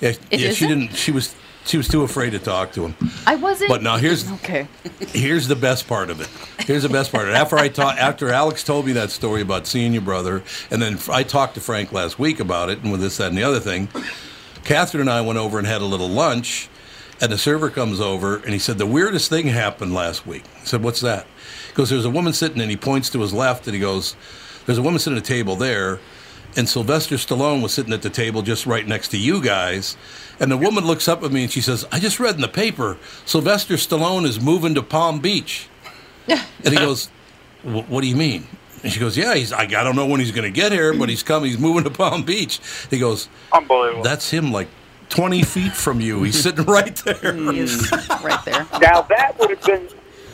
[0.00, 0.38] Yeah, It yeah.
[0.38, 0.68] She isn't?
[0.68, 0.96] didn't.
[0.96, 1.34] She was
[1.66, 2.94] she was too afraid to talk to him.
[3.26, 3.68] I wasn't.
[3.70, 4.68] But now here's Okay.
[5.12, 6.28] here's the best part of it.
[6.66, 7.28] Here's the best part.
[7.28, 10.98] After I talked, after Alex told me that story about seeing your brother, and then
[11.10, 13.60] I talked to Frank last week about it, and with this, that, and the other
[13.60, 13.88] thing.
[14.64, 16.68] Catherine and I went over and had a little lunch,
[17.20, 20.42] and the server comes over and he said the weirdest thing happened last week.
[20.62, 21.26] I said, "What's that?"
[21.68, 24.16] He goes, "There's a woman sitting," and he points to his left, and he goes,
[24.66, 25.98] "There's a woman sitting at a table there."
[26.56, 29.96] And Sylvester Stallone was sitting at the table just right next to you guys.
[30.40, 32.48] And the woman looks up at me and she says, I just read in the
[32.48, 35.68] paper Sylvester Stallone is moving to Palm Beach.
[36.64, 37.08] And he goes,
[37.62, 38.48] What do you mean?
[38.82, 40.92] And she goes, Yeah, he's, I, I don't know when he's going to get here,
[40.92, 41.50] but he's coming.
[41.50, 42.60] He's moving to Palm Beach.
[42.90, 44.02] He goes, Unbelievable.
[44.02, 44.66] That's him like
[45.10, 46.24] 20 feet from you.
[46.24, 47.34] He's sitting right there.
[47.34, 48.66] Right there.
[48.80, 49.88] Now that would have been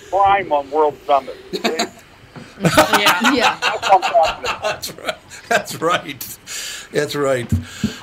[0.08, 1.38] prime on World's Dumbest.
[2.60, 3.32] Yeah.
[3.32, 3.58] Yeah.
[3.62, 4.62] That's what I'm talking about.
[4.62, 5.18] That's right.
[5.48, 6.38] That's right.
[6.92, 7.52] That's right.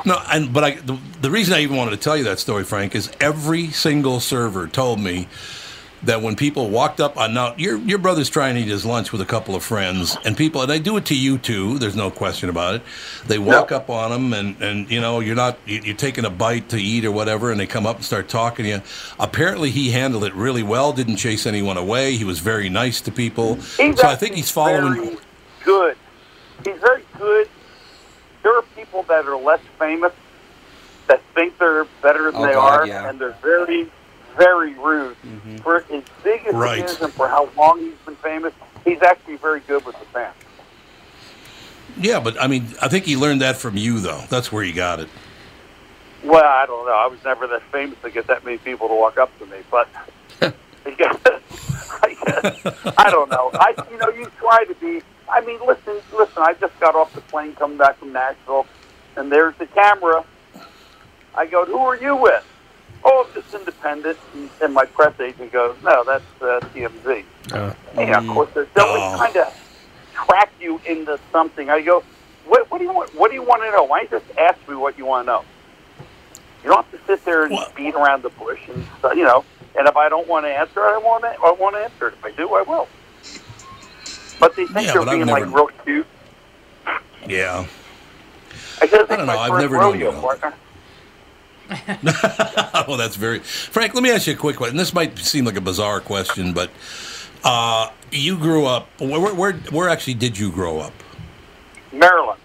[0.06, 2.64] No, and but I the, the reason I even wanted to tell you that story,
[2.64, 5.28] Frank, is every single server told me
[6.04, 9.12] that when people walked up on now your your brother's trying to eat his lunch
[9.12, 11.96] with a couple of friends and people and they do it to you too there's
[11.96, 12.82] no question about it
[13.28, 16.30] they walk up on him and and you know you're not you- you're taking a
[16.30, 18.82] bite to eat or whatever and they come up and start talking to you
[19.20, 23.12] apparently he handled it really well didn't chase anyone away he was very nice to
[23.12, 25.18] people He's so i think he's following very
[25.66, 25.98] good.
[26.66, 27.48] He's very good.
[28.44, 30.12] There are people that are less famous
[31.08, 33.10] that think they're better than Oh, they God, are, yeah.
[33.10, 33.90] and they're very,
[34.40, 35.16] very rude.
[35.24, 35.58] Mm-hmm.
[35.58, 36.78] For as big as Right.
[36.80, 38.54] he is and for how long he's been famous,
[38.86, 40.34] he's actually very good with the fans.
[41.98, 44.22] Yeah, but I mean, I think he learned that from you, though.
[44.30, 45.10] That's where he got it.
[46.24, 46.94] Well, I don't know.
[46.94, 49.58] I was never that famous to get that many people to walk up to me,
[49.70, 49.88] but
[50.42, 51.18] I guess,
[52.04, 53.50] I guess I don't know.
[53.54, 55.02] I you know you try to be.
[55.32, 56.38] I mean, listen, listen.
[56.44, 58.66] I just got off the plane coming back from Nashville,
[59.16, 60.24] and there's the camera.
[61.36, 62.44] I go, who are you with?
[63.12, 64.18] Oh, I'm just independent.
[64.62, 67.24] And, my press agent goes, no, that's uh, TMZ.
[67.52, 69.16] Uh, And of course, they're Oh.
[69.18, 69.54] kind of
[70.14, 71.70] track you into something.
[71.70, 72.04] I go,
[72.46, 73.14] what, what do you want?
[73.16, 73.84] What do you want to know?
[73.84, 75.46] Why don't you just ask me what you want to know?
[76.64, 78.86] You don't have to sit there and Well- beat around the bush, and
[79.18, 79.44] you know.
[79.78, 81.30] And if I don't want to answer, I want to.
[81.30, 82.16] I want to answer it.
[82.16, 82.88] If I do, I will.
[84.40, 86.08] But they think Yeah, they're being never- like real cute.
[87.28, 87.66] Yeah.
[88.82, 89.38] I I don't know.
[89.38, 90.12] I've never known you.
[90.12, 90.54] partner.
[92.88, 93.94] oh, that's very Frank.
[93.94, 94.78] Let me ask you a quick question.
[94.78, 96.72] This might seem like a bizarre question, but
[97.44, 98.88] uh, you grew up.
[99.00, 100.94] Where, where, where actually did you grow up?
[101.92, 102.40] Maryland,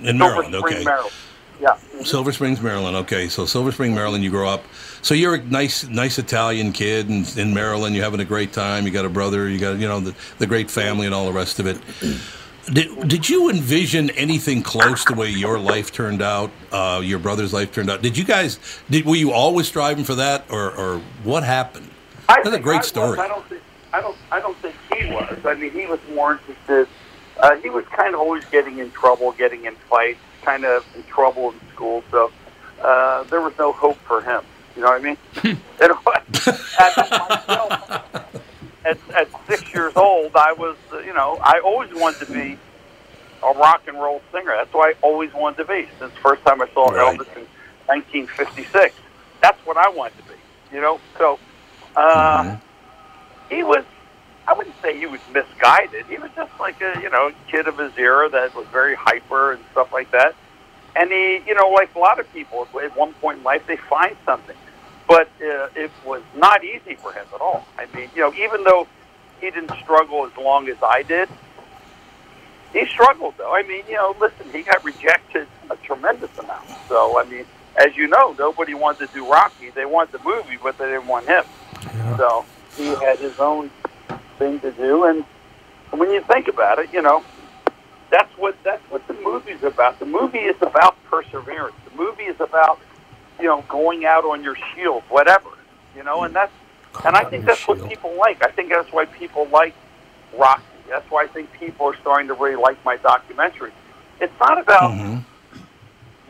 [0.00, 0.54] In Silver Maryland.
[0.54, 0.84] Spring, Okay.
[0.84, 1.14] Maryland.
[1.60, 1.76] Yeah.
[2.04, 2.96] Silver Springs, Maryland.
[2.96, 4.22] Okay, so Silver Spring, Maryland.
[4.22, 4.62] You grow up.
[5.00, 7.94] So you're a nice, nice Italian kid in, in Maryland.
[7.94, 8.84] You're having a great time.
[8.84, 9.48] You got a brother.
[9.48, 11.78] You got you know the, the great family and all the rest of it.
[12.72, 17.20] Did, did you envision anything close to the way your life turned out, uh, your
[17.20, 18.02] brother's life turned out?
[18.02, 18.58] Did you guys,
[18.90, 21.88] did, were you always striving for that, or, or what happened?
[22.28, 22.88] I That's a great I was.
[22.88, 23.18] story.
[23.20, 23.62] I don't think.
[23.92, 24.16] I don't.
[24.32, 25.38] I don't think he was.
[25.44, 26.88] I mean, he was more interested.
[27.38, 31.04] Uh, he was kind of always getting in trouble, getting in fights, kind of in
[31.04, 32.02] trouble in school.
[32.10, 32.32] So
[32.82, 34.42] uh, there was no hope for him.
[34.74, 35.16] You know what I mean?
[35.44, 35.56] you
[35.88, 36.76] know, myself,
[38.86, 40.76] at, at six years old, I was.
[40.92, 42.58] uh, You know, I always wanted to be
[43.42, 44.54] a rock and roll singer.
[44.56, 47.18] That's what I always wanted to be since the first time I saw Right.
[47.18, 47.46] Elvis in
[47.86, 48.94] 1956.
[49.42, 50.38] That's what I wanted to be.
[50.74, 51.38] You know, so.
[51.96, 52.56] Uh,
[53.50, 53.84] he was
[54.48, 56.06] I wouldn't say he was misguided.
[56.06, 59.52] He was just like a you know kid of his era that was very hyper
[59.52, 60.34] and stuff like that.
[60.94, 63.76] And he, you know, like a lot of people, at one point in life they
[63.76, 64.56] find something,
[65.06, 67.66] but uh, it was not easy for him at all.
[67.78, 68.86] I mean, you know, even though
[69.40, 71.28] he didn't struggle as long as I did,
[72.72, 73.54] he struggled though.
[73.54, 76.68] I mean, you know, listen, he got rejected a tremendous amount.
[76.88, 77.44] So I mean,
[77.76, 79.70] as you know, nobody wanted to do Rocky.
[79.70, 81.44] They wanted the movie, but they didn't want him.
[82.16, 82.44] So
[82.76, 83.70] he had his own
[84.38, 85.24] thing to do, and
[85.90, 87.24] when you think about it, you know,
[88.10, 89.98] that's what that's what the movie's about.
[89.98, 91.76] The movie is about perseverance.
[91.90, 92.80] The movie is about
[93.38, 95.50] you know going out on your shield, whatever
[95.96, 96.52] you know, and that's
[97.04, 98.44] and I think that's what people like.
[98.44, 99.74] I think that's why people like
[100.36, 100.62] Rocky.
[100.88, 103.72] That's why I think people are starting to really like my documentary.
[104.20, 104.94] It's not about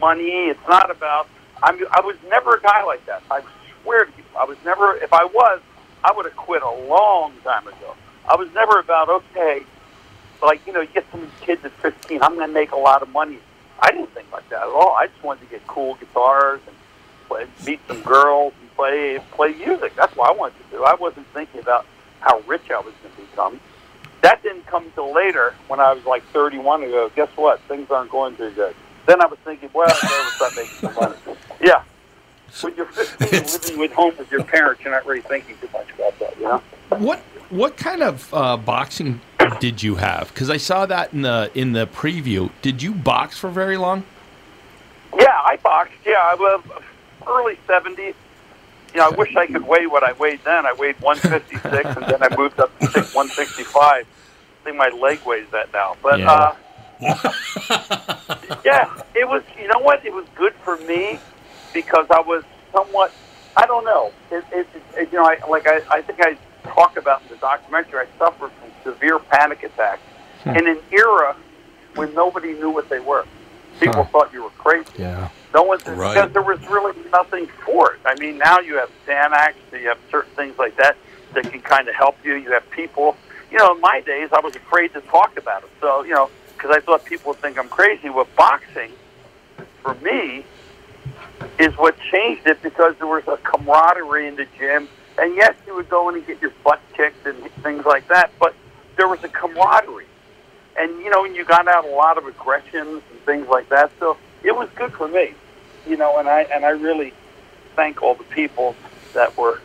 [0.01, 0.49] money.
[0.49, 1.29] It's not about.
[1.63, 1.79] I'm.
[1.91, 3.23] I was never a guy like that.
[3.31, 3.43] I
[3.83, 4.97] swear to you, I was never.
[4.97, 5.61] If I was,
[6.05, 7.95] I would have quit a long time ago.
[8.29, 9.63] I was never about okay.
[10.43, 12.23] Like you know, you get some kids at 15.
[12.23, 13.39] I'm going to make a lot of money.
[13.81, 14.95] I didn't think like that at all.
[14.95, 16.77] I just wanted to get cool guitars and
[17.27, 19.95] play, meet some girls and play play music.
[19.97, 20.85] That's what I wanted to do.
[20.85, 21.87] I wasn't thinking about
[22.21, 23.61] how rich I was going to become.
[24.23, 27.61] That didn't come till later when I was like 31 and go, guess what?
[27.63, 28.75] Things aren't going too good.
[29.07, 31.39] Then I was thinking, well, I better start making some money.
[31.61, 31.83] Yeah.
[32.63, 32.87] When you're
[33.19, 36.37] 15 living with home with your parents, you're not really thinking too much about that,
[36.39, 36.63] you know?
[36.91, 39.21] What what kind of uh, boxing
[39.61, 40.29] did you have?
[40.29, 42.51] Because I saw that in the in the preview.
[42.63, 44.05] Did you box for very long?
[45.19, 45.95] Yeah, I boxed.
[46.05, 46.63] Yeah, I was
[47.27, 48.15] early 70s.
[48.95, 50.65] You know, I wish I could weigh what I weighed then.
[50.65, 53.75] I weighed 156, and then I moved up to 165.
[53.83, 54.05] I
[54.65, 55.97] think my leg weighs that now.
[56.03, 56.33] But Yeah.
[56.33, 56.55] uh,
[58.65, 59.43] yeah, it was.
[59.61, 60.05] You know what?
[60.07, 61.19] It was good for me
[61.75, 63.13] because I was somewhat.
[63.57, 64.13] I don't know.
[64.31, 66.37] It, it, it you know, I like I, I think I
[66.71, 68.07] talk about in the documentary.
[68.07, 70.01] I suffered from severe panic attacks
[70.47, 71.37] in an era
[71.97, 73.25] when nobody knew what they were.
[73.81, 74.11] People Huh.
[74.13, 74.87] thought you were crazy.
[74.99, 75.29] Yeah.
[75.55, 76.15] No one Right.
[76.15, 78.01] because there was really nothing for it.
[78.05, 80.97] I mean, now you have Xanax, you have certain things like that
[81.35, 82.35] that can kind of help you.
[82.35, 83.17] You have people.
[83.51, 85.71] You know, in my days, I was afraid to talk about it.
[85.81, 88.11] So you know, because I thought people would think I'm crazy.
[88.11, 88.91] With boxing,
[89.83, 90.45] for me,
[91.59, 94.89] is what changed it because there was a camaraderie in the gym.
[95.19, 98.31] And yes, you would go in and get your butt kicked and things like that,
[98.39, 98.55] but
[98.97, 100.06] there was a camaraderie.
[100.79, 103.91] And you know, you got out a lot of aggressions and things like that.
[103.99, 105.33] So it was good for me,
[105.87, 106.19] you know.
[106.19, 107.13] And I and I really
[107.75, 108.75] thank all the people
[109.15, 109.61] that were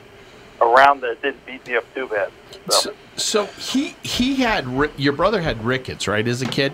[0.62, 2.32] around that didn't beat me up too bad.
[2.70, 4.66] So, So, so he he had
[4.98, 6.28] your brother had rickets, right?
[6.28, 6.74] As a kid.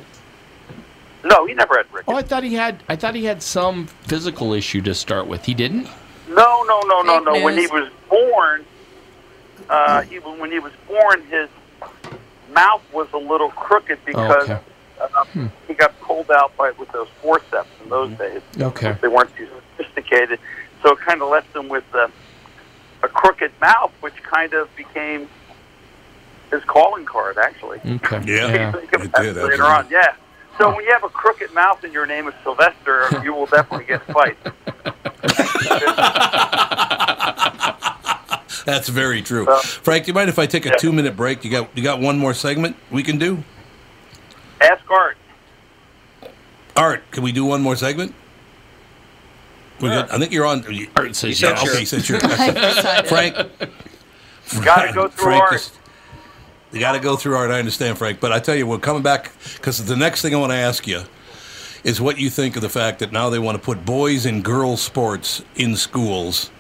[1.24, 2.08] no, he never had rickets.
[2.08, 2.84] Oh, I thought he had.
[2.90, 5.46] I thought he had some physical issue to start with.
[5.46, 5.88] He didn't.
[6.30, 7.44] No, no, no, no, Fake no.
[7.44, 8.66] When he was born,
[9.70, 11.48] uh, he, when he was born, his
[12.58, 14.60] mouth was a little crooked because Okay.
[15.00, 15.26] uh,
[15.68, 18.42] he got pulled out by with those forceps in those days.
[18.60, 18.98] Okay.
[19.00, 20.40] They weren't too sophisticated,
[20.82, 22.08] so it kind of left him with uh,
[23.04, 25.30] a crooked mouth, which kind of became
[26.50, 27.80] his calling card, actually.
[27.86, 28.24] Okay.
[28.26, 28.72] Yeah.
[28.72, 30.16] Think of it did, later on, yeah.
[30.58, 33.86] So when you have a crooked mouth and your name is Sylvester, you will definitely
[33.86, 34.42] get fights.
[38.66, 39.46] That's very true.
[39.46, 40.76] Well- Frank, do you mind if I take a Yeah.
[40.76, 41.44] two minute break?
[41.44, 43.44] You got you got one more segment we can do?
[44.62, 45.18] Ask Art.
[46.76, 48.14] Art, can we do one more segment?
[49.82, 50.10] We good?
[50.10, 50.64] I think you're on.
[50.72, 51.70] You, Art says yeah, yes.
[51.70, 52.20] okay, says sure.
[53.06, 53.36] Frank,
[54.54, 55.54] You got to go through Frank Art.
[55.56, 55.72] is-
[56.74, 57.50] you got to go through art.
[57.50, 60.38] I understand, Frank, but I tell you, we're coming back because the next thing I
[60.38, 61.04] want to ask you
[61.86, 64.44] is what you think of the fact that now they want to put boys and
[64.44, 66.52] girls sports in schools.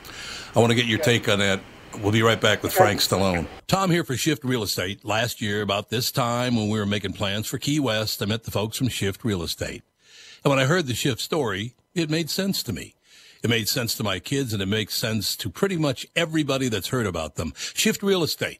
[0.55, 1.60] I want to get your take on that.
[2.01, 3.47] We'll be right back with Frank Stallone.
[3.65, 5.03] Tom here for Shift Real Estate.
[5.03, 8.43] Last year, about this time when we were making plans for Key West, I met
[8.43, 9.81] the folks from Shift Real Estate.
[10.43, 12.93] And when I heard the Shift story, it made sense to me.
[13.43, 16.89] It made sense to my kids and it makes sense to pretty much everybody that's
[16.89, 17.53] heard about them.
[17.55, 18.60] Shift Real Estate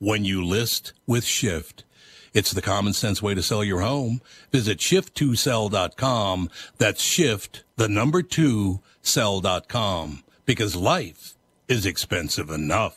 [0.00, 1.84] when you list with Shift.
[2.32, 4.20] It's the common sense way to sell your home.
[4.52, 6.50] Visit shift2sell.com.
[6.78, 10.22] That's shift, the number two, sell.com.
[10.46, 11.34] Because life
[11.66, 12.96] is expensive enough.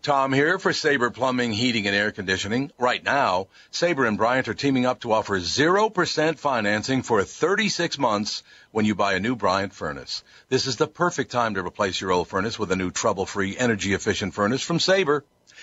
[0.00, 2.70] Tom here for Sabre Plumbing, Heating, and Air Conditioning.
[2.78, 8.42] Right now, Sabre and Bryant are teaming up to offer 0% financing for 36 months
[8.70, 10.22] when you buy a new Bryant furnace.
[10.48, 14.34] This is the perfect time to replace your old furnace with a new trouble-free, energy-efficient
[14.34, 15.24] furnace from Sabre.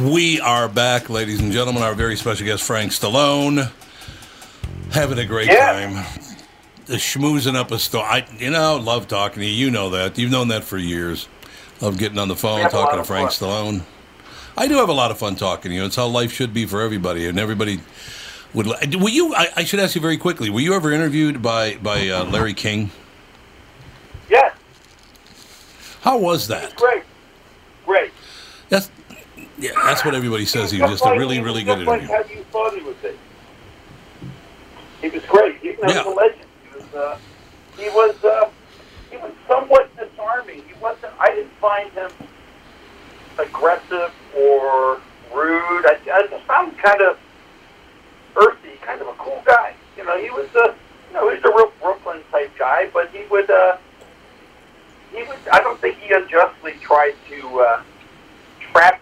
[0.00, 1.82] We are back, ladies and gentlemen.
[1.82, 3.70] Our very special guest, Frank Stallone,
[4.92, 5.72] having a great Yeah.
[5.72, 6.04] time.
[6.86, 8.04] Schmoozing up a story.
[8.04, 9.52] I, you know, love talking to you.
[9.66, 10.18] You know that.
[10.18, 11.28] You've known that for years.
[11.80, 13.82] Love getting on the phone, We have a talking to Frank Stallone.
[14.56, 15.84] I do have a lot of fun talking to you.
[15.84, 17.80] It's how life should be for everybody, and everybody
[18.54, 18.66] would.
[18.66, 19.34] Were you?
[19.34, 20.50] I, I should ask you very quickly.
[20.50, 22.90] Were you ever interviewed by by uh, Larry King?
[24.30, 24.52] Yeah,
[26.02, 26.76] How was that?
[26.76, 27.02] great,
[27.86, 28.12] great.
[28.68, 28.90] That's
[29.58, 29.70] yeah.
[29.84, 30.70] That's what everybody says.
[30.70, 32.16] He was just a like- really, really good like interview.
[32.16, 33.10] how you thought he would be.
[35.02, 35.56] He was great.
[35.58, 35.92] He, you Yeah.
[35.92, 36.44] He was a legend.
[36.62, 37.18] He was, uh,
[37.78, 38.50] he was, uh,
[39.10, 40.62] he was somewhat disarming.
[40.66, 41.12] He wasn't.
[41.18, 42.10] I didn't find him
[43.38, 45.00] aggressive or
[45.34, 45.86] rude.
[45.86, 47.18] I, I just found him kind of
[48.36, 49.74] earthy, kind of a cool guy.
[49.96, 50.74] You know, he was a,
[51.08, 53.76] you know, he was a real Brooklyn type guy, but he would, uh,
[55.12, 55.38] he would.
[55.52, 57.82] I don't think he unjustly tried to uh,
[58.72, 59.00] trap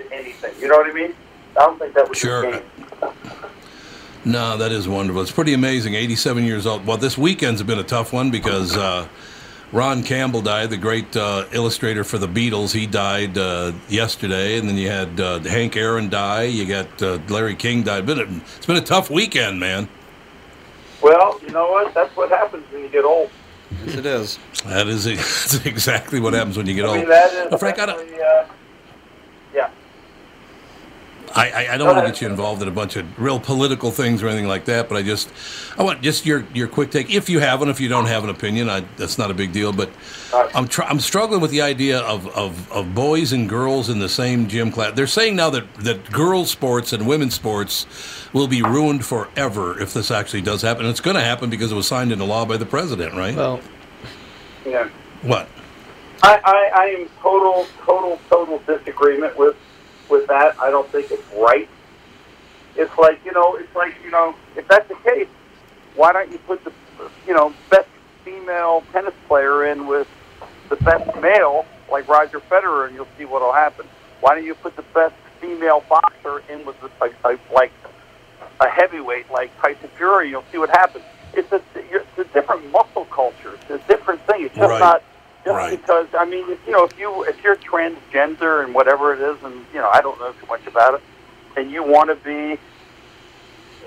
[0.00, 0.52] you anything.
[0.60, 1.14] You know what I mean?
[1.56, 2.44] I don't think that was Sure.
[2.44, 2.56] his
[3.00, 3.12] game.
[4.24, 5.22] No, that is wonderful.
[5.22, 5.94] It's pretty amazing.
[5.94, 6.86] 87 years old.
[6.86, 9.08] Well, this weekend's been a tough one because uh,
[9.72, 12.72] Ron Campbell died, the great uh, illustrator for the Beatles.
[12.74, 16.42] He died uh, yesterday, and then you had uh, Hank Aaron die.
[16.42, 18.04] You got uh, Larry King died.
[18.04, 19.88] Been a, it's been a tough weekend, man.
[21.02, 21.94] Well, you know what?
[21.94, 23.30] That's what happens when you get old.
[23.86, 24.38] Yes, it is.
[24.66, 26.98] That is that's exactly what happens when you get I old.
[26.98, 28.46] mean, that is Well, Frank, I don't, uh, yeah.
[31.34, 33.90] I, I, I don't want to get you involved in a bunch of real political
[33.92, 35.30] things or anything like that, but I just,
[35.78, 37.08] I want just your, your quick take.
[37.10, 39.52] If you have one, if you don't have an opinion, I, that's not a big
[39.52, 39.72] deal.
[39.72, 39.90] But
[40.54, 44.08] I'm try, I'm struggling with the idea of, of, of boys and girls in the
[44.08, 44.94] same gym class.
[44.96, 47.86] They're saying now that that girls sports and women's sports
[48.32, 50.84] will be ruined forever if this actually does happen.
[50.84, 53.36] And it's going to happen because it was signed into law by the president, right?
[53.36, 53.60] Well,
[54.66, 54.88] Yeah.
[55.22, 55.48] what?
[56.22, 59.56] I, I, I am total, total, total disagreement with
[60.10, 60.58] with that.
[60.60, 61.68] I don't think it's right.
[62.76, 65.28] It's like you know, it's like you know, if that's the case,
[65.96, 66.72] why don't you put the
[67.26, 67.88] you know best
[68.24, 70.06] female tennis player in with
[70.68, 73.86] the best male like Roger Federer, and you'll see what'll happen.
[74.20, 77.72] Why don't you put the best female boxer in with the, like, like, like
[78.60, 80.30] a heavyweight like Tyson Fury?
[80.30, 81.04] You'll see what happens.
[81.34, 83.54] It's a it's a different muscle culture.
[83.54, 84.44] It's a different thing.
[84.44, 84.80] It's just Right.
[84.80, 85.02] not
[85.44, 85.70] just Right.
[85.80, 89.42] because I mean, if, you know, if you if you're transgender and whatever it is,
[89.42, 91.02] and you know, I don't know too much about it,
[91.56, 92.58] and you want to be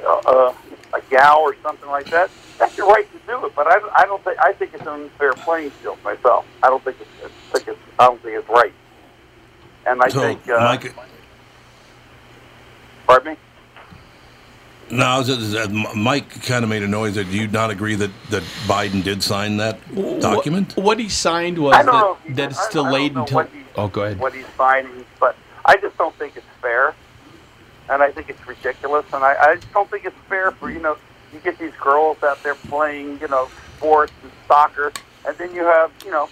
[0.05, 0.53] uh,
[0.93, 2.29] a gal or something like that,
[2.59, 3.53] that's your right to do it.
[3.55, 6.45] But I, I don't think I think it's an unfair playing field myself.
[6.61, 8.73] I don't think it's, I think it's I don't think it's right.
[9.85, 10.93] And I So, think, uh, Mike-
[13.05, 13.37] pardon me.
[14.97, 17.15] No, I was just- uh, M- Mike kind of made a noise.
[17.15, 19.79] That do you not agree that, that Biden did sign that
[20.21, 20.75] document?
[20.77, 22.85] What, what he signed was I don't know that, if that it's I- I don't
[22.85, 23.39] delayed until.
[23.43, 24.19] he- Oh, go ahead.
[24.19, 25.35] what he's signing, but
[25.65, 26.93] I just don't think it's fair,
[27.89, 30.79] and I think it's ridiculous, and I, I just don't think it's fair for you
[30.79, 30.95] know
[31.33, 34.91] you get these girls out there playing you know sports and soccer,
[35.27, 36.29] and then you have you know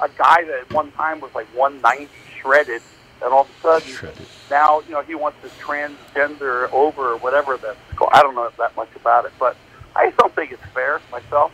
[0.00, 2.08] a guy that at one time was like 190
[2.40, 2.82] shredded,
[3.20, 4.26] and all of a sudden shredded.
[4.48, 8.10] now you know he wants to transgender over or whatever that's called.
[8.12, 9.56] I don't know that much about it, but
[9.94, 11.52] I just don't think it's fair myself.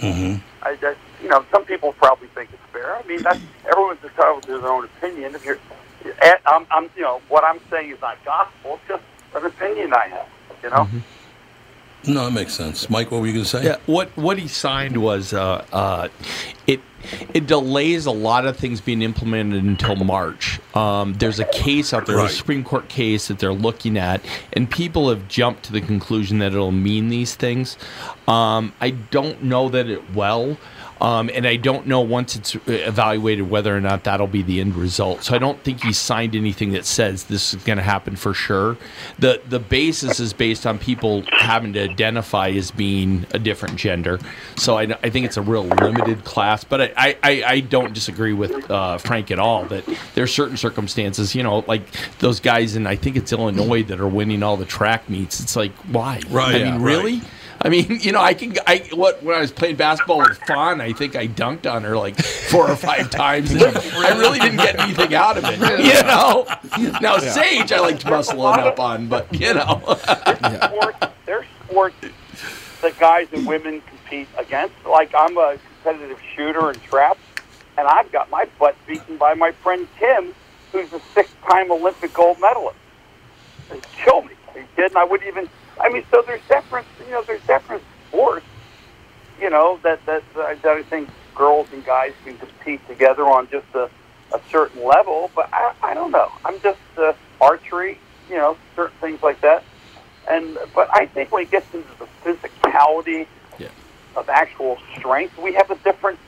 [0.00, 0.40] Mm-hmm.
[0.62, 2.96] I just, you know, some people probably think it's fair.
[2.96, 3.40] I mean, that's
[3.70, 5.34] everyone's entitled to their own opinion.
[5.34, 5.58] If you're,
[6.04, 8.74] and I'm, I'm, you know, what I'm saying is not gospel.
[8.74, 9.02] It's just
[9.34, 10.28] an opinion I have.
[10.62, 10.88] You know.
[12.06, 12.90] No, that makes sense.
[12.90, 13.64] Mike, what were you going to say?
[13.64, 16.08] Yeah, what what he signed was uh, uh,
[16.66, 16.80] it
[17.32, 20.60] it delays a lot of things being implemented until March.
[20.74, 22.30] Um, there's a case out there, Right.
[22.30, 24.20] a Supreme Court case that they're looking at,
[24.52, 27.76] and people have jumped to the conclusion that it'll mean these things.
[28.28, 30.56] Um, I don't know that it will.
[31.00, 34.74] Um, and I don't know once it's evaluated whether or not that'll be the end
[34.76, 35.24] result.
[35.24, 38.32] So I don't think he signed anything that says this is going to happen for
[38.32, 38.76] sure.
[39.18, 44.18] the The basis is based on people having to identify as being a different gender.
[44.56, 46.64] So I, I think it's a real limited class.
[46.64, 49.84] But I, I, I- don't disagree with uh, Frank at all that
[50.14, 51.82] there are certain circumstances, you know, like
[52.18, 55.40] those guys in I think it's Illinois that are winning all the track meets.
[55.40, 56.20] It's like why?
[56.28, 57.22] Right, I yeah, mean, really?
[57.64, 58.54] I mean, you know, I can.
[58.66, 61.96] I what when I was playing basketball with Fawn, I think I dunked on her
[61.96, 63.50] like four or five times.
[63.50, 65.58] And I really didn't get anything out of it.
[65.58, 66.46] You know.
[67.00, 67.30] Now Yeah.
[67.30, 69.80] Sage, I like to muscle it up on, but you know.
[69.98, 71.96] sports, there's sports
[72.82, 74.74] that guys and women compete against.
[74.86, 77.16] Like I'm a competitive shooter and trap,
[77.78, 80.34] and I've got my butt beaten by my friend Tim,
[80.70, 82.76] who's a six-time Olympic gold medalist.
[83.70, 84.34] They kill me.
[84.54, 84.96] Are you kidding?
[84.96, 85.48] I wouldn't even.
[85.80, 86.86] I mean, so there's different.
[87.00, 88.46] You know, there's different sports.
[89.40, 93.66] You know that that that I think girls and guys can compete together on just
[93.74, 93.88] a,
[94.34, 95.30] a certain level.
[95.34, 96.28] But I, I don't know.
[96.44, 97.98] I'm just uh, archery.
[98.30, 99.64] You know, certain things like that.
[100.30, 103.26] And but I think when it gets into the physicality
[104.16, 106.18] of actual strength, we have a different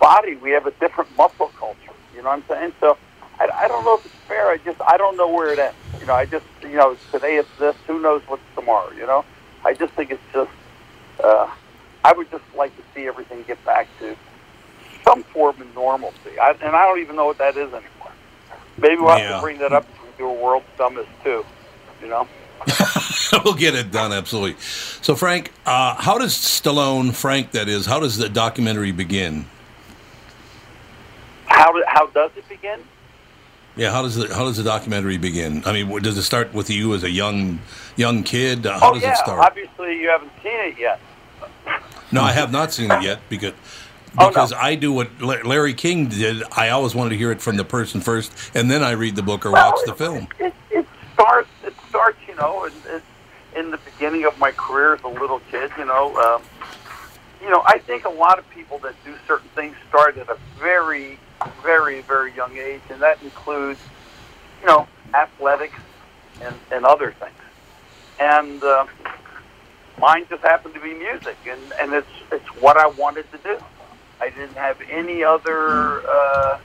[0.00, 0.36] body.
[0.36, 1.92] We have a different muscle culture.
[2.14, 2.72] You know what I'm saying?
[2.80, 2.96] So
[3.38, 4.48] I, I don't know if it's fair.
[4.48, 5.76] I just I don't know where it ends.
[6.00, 7.76] You know, I just you know today it's this.
[7.86, 8.90] Who knows what's tomorrow?
[8.92, 9.24] You know,
[9.64, 10.50] I just think it's just.
[11.22, 11.50] Uh,
[12.04, 14.16] I would just like to see everything get back to
[15.04, 16.38] some form of normalcy.
[16.40, 18.12] I, and I don't even know what that is anymore.
[18.78, 21.44] Maybe we'll have to bring that up to do a world dumbest too.
[22.00, 22.28] You know.
[23.44, 24.60] we'll get it done, absolutely.
[24.60, 29.46] So, Frank, uh, how does Stallone, Frank, that is, how does the documentary begin?
[31.46, 32.80] How how does it begin?
[33.76, 35.62] Yeah, how does the how does the documentary begin?
[35.66, 37.60] I mean, does it start with you as a young
[37.96, 38.64] young kid?
[38.64, 39.38] How oh does yeah, it start?
[39.40, 41.00] obviously you haven't seen it yet.
[42.10, 43.52] No, I have not seen it yet because
[44.18, 46.42] Oh, because I do what Larry King did.
[46.52, 49.22] I always wanted to hear it from the person first, and then I read the
[49.22, 50.28] book or watch the film.
[50.38, 51.48] It, it starts.
[51.64, 52.18] It starts.
[52.26, 55.70] You know, in, in, in the beginning of my career as a little kid.
[55.76, 56.42] You know, um,
[57.42, 57.62] you know.
[57.66, 61.18] I think a lot of people that do certain things start at a very,
[61.62, 63.80] very, very young age, and that includes,
[64.60, 65.78] you know, athletics
[66.40, 67.34] and, and other things.
[68.18, 68.86] And uh,
[69.98, 73.58] mine just happened to be music, and, and it's it's what I wanted to do.
[74.20, 76.58] I didn't have any other uh,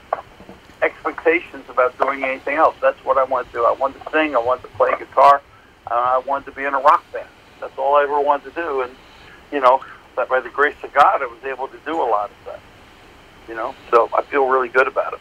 [0.82, 2.74] expectations about doing anything else.
[2.80, 3.64] That's what I wanted to do.
[3.64, 4.34] I wanted to sing.
[4.34, 5.42] I wanted to play guitar.
[5.90, 7.28] Uh, I wanted to be in a rock band.
[7.60, 8.82] That's all I ever wanted to do.
[8.82, 8.92] And
[9.52, 9.82] you know,
[10.16, 12.60] that by the grace of God, I was able to do a lot of that.
[13.48, 15.20] You know, so I feel really good about it.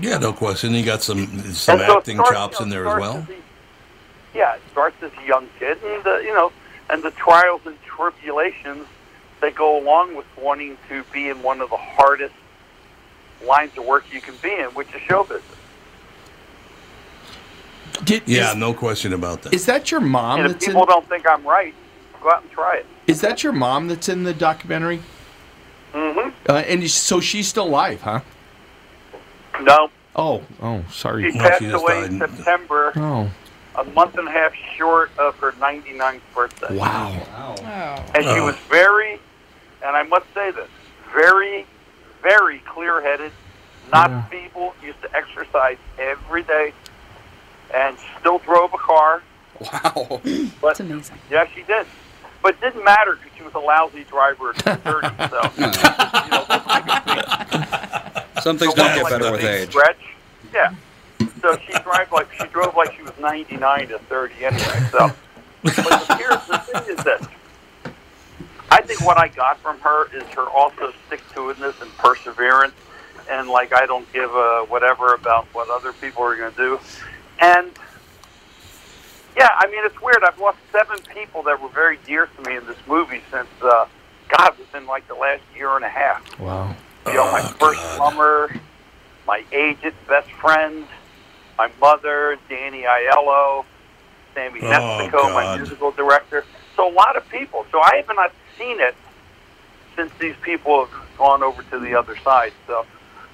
[0.00, 0.72] Yeah, no question.
[0.72, 3.16] You got some some so acting starts, chops you in there as well.
[3.18, 3.36] as a-
[4.34, 6.52] yeah, it starts as a young kid, and uh, you know,
[6.88, 8.86] and the trials and tribulations
[9.40, 12.34] that go along with wanting to be in one of the hardest
[13.46, 15.42] lines of work you can be in, which is show business.
[18.26, 19.52] yeah, no question about that.
[19.52, 20.72] Is that your mom and if that's in?
[20.72, 21.74] people don't think I'm right,
[22.22, 22.86] go out and try it.
[23.06, 25.02] Is that your mom that's in the documentary?
[25.92, 26.30] Mm-hmm.
[26.50, 28.20] Uh, and so she's still alive, huh?
[29.60, 31.30] No, Oh, oh, sorry.
[31.30, 33.30] she passed away in September, Oh,
[33.76, 36.74] a month and a half short of her 99th birthday.
[36.76, 37.56] wow.
[37.62, 38.04] Wow.
[38.14, 39.14] And she was very,
[39.84, 40.68] and I must say this,
[41.14, 41.66] very,
[42.22, 43.32] very clear-headed,
[43.92, 44.22] not Yeah.
[44.26, 44.74] feeble.
[44.82, 46.72] Used to exercise every day,
[47.74, 49.22] and still drove a car.
[49.60, 50.20] Wow,
[50.62, 51.18] that's amazing.
[51.30, 51.86] Yeah, she did,
[52.42, 55.08] but it didn't matter because she was a lousy driver at 30.
[55.30, 59.68] So you know, that's like a big, Some things don't get like better with age.
[59.70, 59.96] Stretch.
[60.52, 60.74] Yeah.
[61.40, 64.62] So she drove like she drove like she was 99 to 30 anyway.
[64.90, 65.10] So,
[65.62, 67.28] but here's the thing: is that
[68.70, 72.74] I think what I got from her is her also stick to itness and perseverance,
[73.30, 76.80] and like I don't give a whatever about what other people are going to do,
[77.40, 77.70] and
[79.36, 80.22] yeah, I mean it's weird.
[80.24, 83.86] I've lost seven people that were very dear to me in this movie since uh,
[84.36, 86.38] God within like the last year and a half.
[86.38, 86.74] Wow.
[87.06, 88.54] You know, my first plumber,
[89.26, 90.86] my agent, best friend,
[91.58, 93.64] my mother, Danny Aiello,
[94.34, 96.44] Sammy Oh, Mexico, my musical director.
[96.76, 97.66] So a lot of people.
[97.70, 98.94] So I have not seen it
[99.96, 102.52] since these people have gone over to the other side.
[102.66, 102.86] So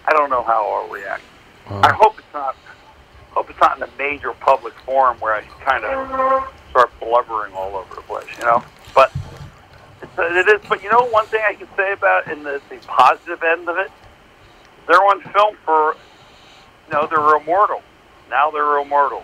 [0.07, 1.22] I don't know how I'll react.
[1.68, 2.57] I hope it's not.
[3.33, 7.76] Hope it's not in a major public forum where I kind of start blubbering all
[7.76, 8.26] over the place.
[8.39, 8.64] You know,
[8.95, 9.12] but
[10.03, 10.61] it's, it is.
[10.68, 13.76] But you know, one thing I can say about in the, the positive end of
[13.79, 13.91] it,
[14.87, 15.95] they're on film for.
[16.89, 17.83] You know, they're immortal.
[18.31, 19.22] Now they're immortal.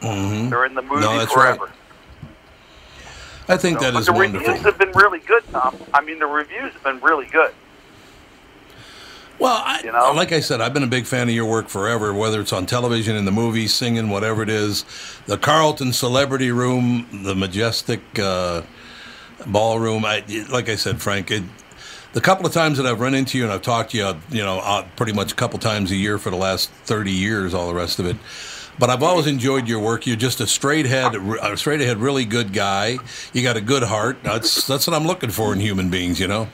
[0.00, 0.50] Mhm.
[0.50, 1.56] They're in the movie No, that's right.
[1.56, 1.72] forever.
[3.48, 4.48] I think that but is the wonderful.
[4.48, 5.76] reviews have been really good, Tom.
[5.94, 7.52] I mean, the reviews have been really good.
[9.38, 12.40] Well, I, like I said, I've been a big fan of your work forever, whether
[12.40, 14.84] it's on television, in the movies, singing, whatever it is.
[15.26, 18.62] The Carlton Celebrity Room, the Majestic uh,
[19.46, 20.06] Ballroom.
[20.06, 21.42] I, like I said, Frank, it,
[22.14, 24.42] the couple of times that I've run into you and I've talked to you, you
[24.42, 27.68] know, uh, pretty much a couple times a year for the last 30 years, all
[27.68, 28.16] the rest of it.
[28.78, 30.06] But I've always enjoyed your work.
[30.06, 32.98] You're just a straight head, a straight ahead, really good guy.
[33.34, 34.18] You got a good heart.
[34.22, 36.48] That's that's what I'm looking for in human beings, you know.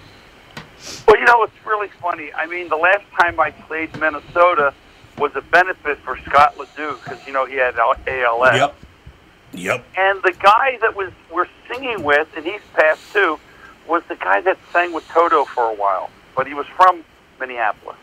[1.07, 2.33] Well, you know, it's really funny.
[2.33, 4.75] I mean, the last time I played Minnesota
[5.19, 8.57] was a benefit for Scott Ledoux because, you know, he had ALS.
[8.57, 8.77] Yep.
[9.55, 9.85] Yep.
[9.97, 13.39] And the guy that was we're singing with, and he's passed too,
[13.87, 16.11] was the guy that sang with Toto for a while.
[16.35, 17.05] But he was from
[17.39, 17.99] Minneapolis.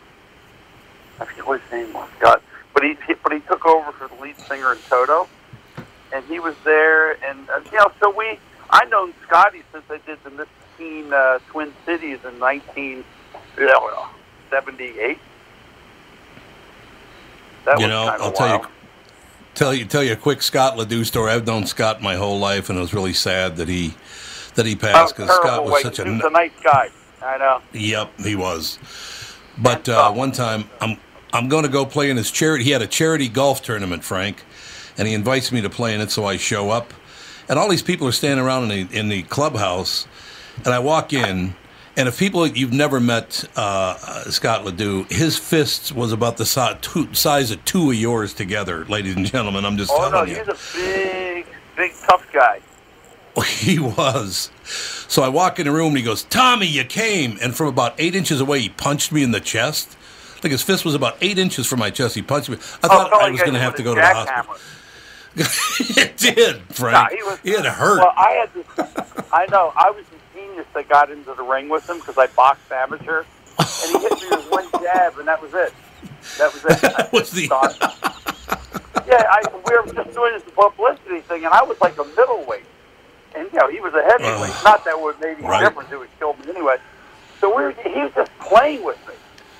[1.18, 2.08] I forget what his name was.
[2.20, 2.40] God.
[2.72, 5.28] But he, he but he took over for the lead singer in Toto,
[6.12, 7.12] and he was there.
[7.24, 8.38] And uh, you know, so we
[8.70, 10.48] I known Scotty since I did the Miss
[10.80, 13.04] Teen uh, Twin Cities in nineteen
[14.48, 15.18] seventy eight.
[17.66, 18.62] That you was know, I'll tell wild.
[18.62, 18.68] you,
[19.54, 21.32] tell you, tell you a quick Scott Ledoux story.
[21.32, 23.94] I've known Scott my whole life, and it was really sad that he
[24.54, 25.82] that he passed because Scott was way.
[25.82, 26.88] such a was a nice guy.
[27.22, 27.60] I know.
[27.74, 28.78] Yep, he was.
[29.58, 30.96] But uh, one time, I'm
[31.34, 32.64] I'm going to go play in his charity.
[32.64, 34.42] He had a charity golf tournament, Frank,
[34.96, 36.10] and he invites me to play in it.
[36.10, 36.94] So I show up,
[37.50, 40.06] and all these people are standing around in the in the clubhouse,
[40.64, 41.54] and I walk in.
[41.96, 46.46] And if people you've never met uh, uh, Scott Ledoux, his fists was about the
[46.46, 49.64] si- two, size of two of yours together, ladies and gentlemen.
[49.64, 50.36] I'm just Oh no, telling you.
[50.36, 51.46] he's a big,
[51.76, 52.60] big tough guy.
[53.46, 54.50] He was.
[55.08, 57.38] So I walk in the room and he goes, Tommy, you came.
[57.42, 59.96] And from about eight inches away, he punched me in the chest.
[60.42, 62.14] Like his fist was about eight inches from my chest.
[62.14, 62.56] He punched me.
[62.56, 64.56] I Oh, thought I was going to have to go to the hospital.
[66.02, 67.10] it did, Frank.
[67.12, 67.98] He was- it hurt.
[68.00, 68.66] Well, I had this.
[69.32, 69.72] I know.
[69.76, 73.24] I was the genius that got into the ring with him because I boxed amateur,
[73.58, 75.72] and he hit me with one jab, and that was it.
[76.38, 76.80] That was it.
[76.96, 77.42] That was the.
[79.06, 82.64] yeah, I, we were just doing this publicity thing, and I was like a middleweight,
[83.34, 84.50] and you know he was a heavyweight.
[84.56, 84.64] Ugh.
[84.64, 85.60] Not that would make any Right.
[85.64, 86.76] difference; it would kill me anyway.
[87.40, 89.14] So we were, he was just playing with me,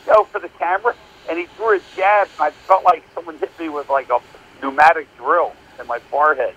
[0.07, 0.95] you know, for the camera,
[1.29, 4.21] and he threw a jab, and I felt like someone hit me with like a
[4.63, 6.55] pneumatic drill in my forehead.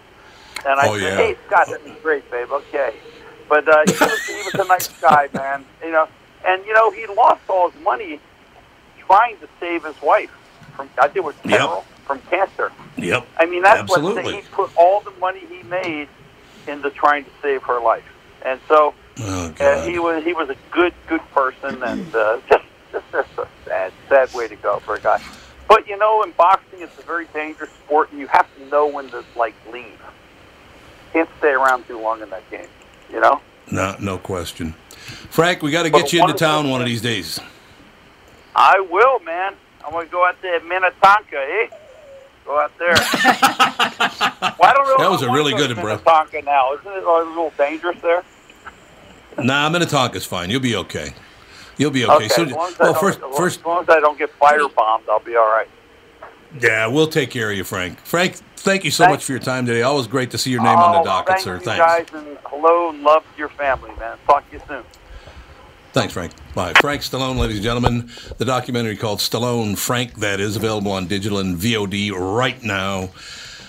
[0.65, 1.17] And I Oh, said, yeah.
[1.17, 2.51] "Hey, Scott, that was great, babe.
[2.51, 2.93] Okay."
[3.53, 5.63] But uh, he, was, he was a nice guy, man.
[5.83, 6.07] You know,
[6.43, 8.19] and you know he lost all his money
[9.05, 10.31] trying to save his wife
[10.75, 11.59] from I think it was Yep.
[11.59, 12.71] Carol from cancer.
[12.97, 13.27] Yep.
[13.37, 14.23] I mean, that's Absolutely.
[14.23, 16.07] what he put all the money he made
[16.65, 18.03] into trying to save her life,
[18.43, 22.65] and so Oh, uh, he was he was a good good person, and uh, just
[22.91, 25.21] just just a sad sad way to go for a guy.
[25.67, 28.87] But you know, in boxing, it's a very dangerous sport, and you have to know
[28.87, 30.01] when to like leave.
[31.11, 32.65] Can't stay around too long in that game.
[33.13, 33.41] You know.
[33.71, 34.73] No, no question.
[35.29, 37.39] Frank, we got to But get you into town one of these days.
[38.55, 39.53] I will, man.
[39.85, 41.67] I'm gonna go out there, at Minnetonka, eh?
[42.45, 42.93] Go out there.
[44.59, 46.03] well, really That was a really good impression.
[46.05, 48.23] Minnetonka now, isn't it a little dangerous there?
[49.37, 50.49] Nah, Minnetonka's fine.
[50.49, 51.13] You'll be okay.
[51.77, 52.29] You'll be okay.
[52.51, 55.47] long as, well, first, first, as long as I don't get firebombed, I'll be all
[55.47, 55.67] right.
[56.59, 57.99] Yeah, we'll take care of you, Frank.
[57.99, 59.81] Frank, thank you so much for your time today.
[59.81, 61.55] Always great to see your name on Oh, the docket, thank sir.
[61.55, 62.11] you Thanks.
[62.11, 64.17] guys, and hello love your family, man.
[64.25, 64.83] Talk to you soon.
[65.93, 66.31] Thanks, Frank.
[66.55, 66.73] Bye.
[66.81, 68.09] Frank Stallone, ladies and gentlemen.
[68.39, 73.09] The documentary called Stallone Frank, that is available on digital and VOD right now.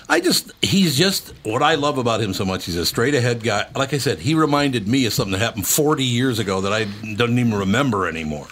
[0.09, 3.43] I just, he's just, what I love about him so much, he's a straight ahead
[3.43, 3.67] guy.
[3.75, 6.85] Like I said, he reminded me of something that happened 40 years ago that I
[7.15, 8.47] don't even remember anymore.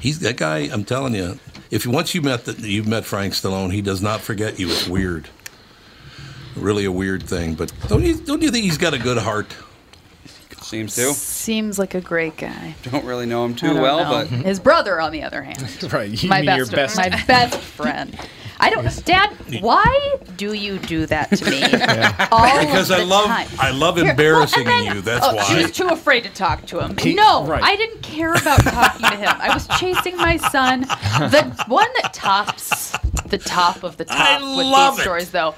[0.00, 1.38] He's that guy, I'm telling you,
[1.72, 4.68] if once you met the, you've met Frank Stallone, he does not forget you.
[4.68, 5.30] It's weird.
[6.54, 7.54] Really a weird thing.
[7.54, 9.56] But don't you, don't you think he's got a good heart?
[10.62, 11.12] Seems to.
[11.12, 12.74] Seems like a great guy.
[12.82, 14.10] Don't really know him too well, know.
[14.10, 15.60] but his brother, on the other hand,
[15.92, 16.10] right.
[16.22, 16.96] You my best, your best.
[16.96, 18.16] my best friend.
[18.60, 19.32] I don't, Dad.
[19.60, 21.62] Why do you do that to me?
[22.30, 23.48] All Because of I love time?
[23.58, 25.00] I love Here, well, embarrassing then- you.
[25.00, 25.62] That's oh, She why.
[25.62, 26.96] was too afraid to talk to him.
[26.96, 27.60] He- no, right.
[27.62, 29.34] I didn't care about talking to him.
[29.36, 30.82] I was chasing my son.
[30.82, 32.92] The one that tops
[33.26, 35.02] the top of the top I with love these it.
[35.02, 35.56] stories, though.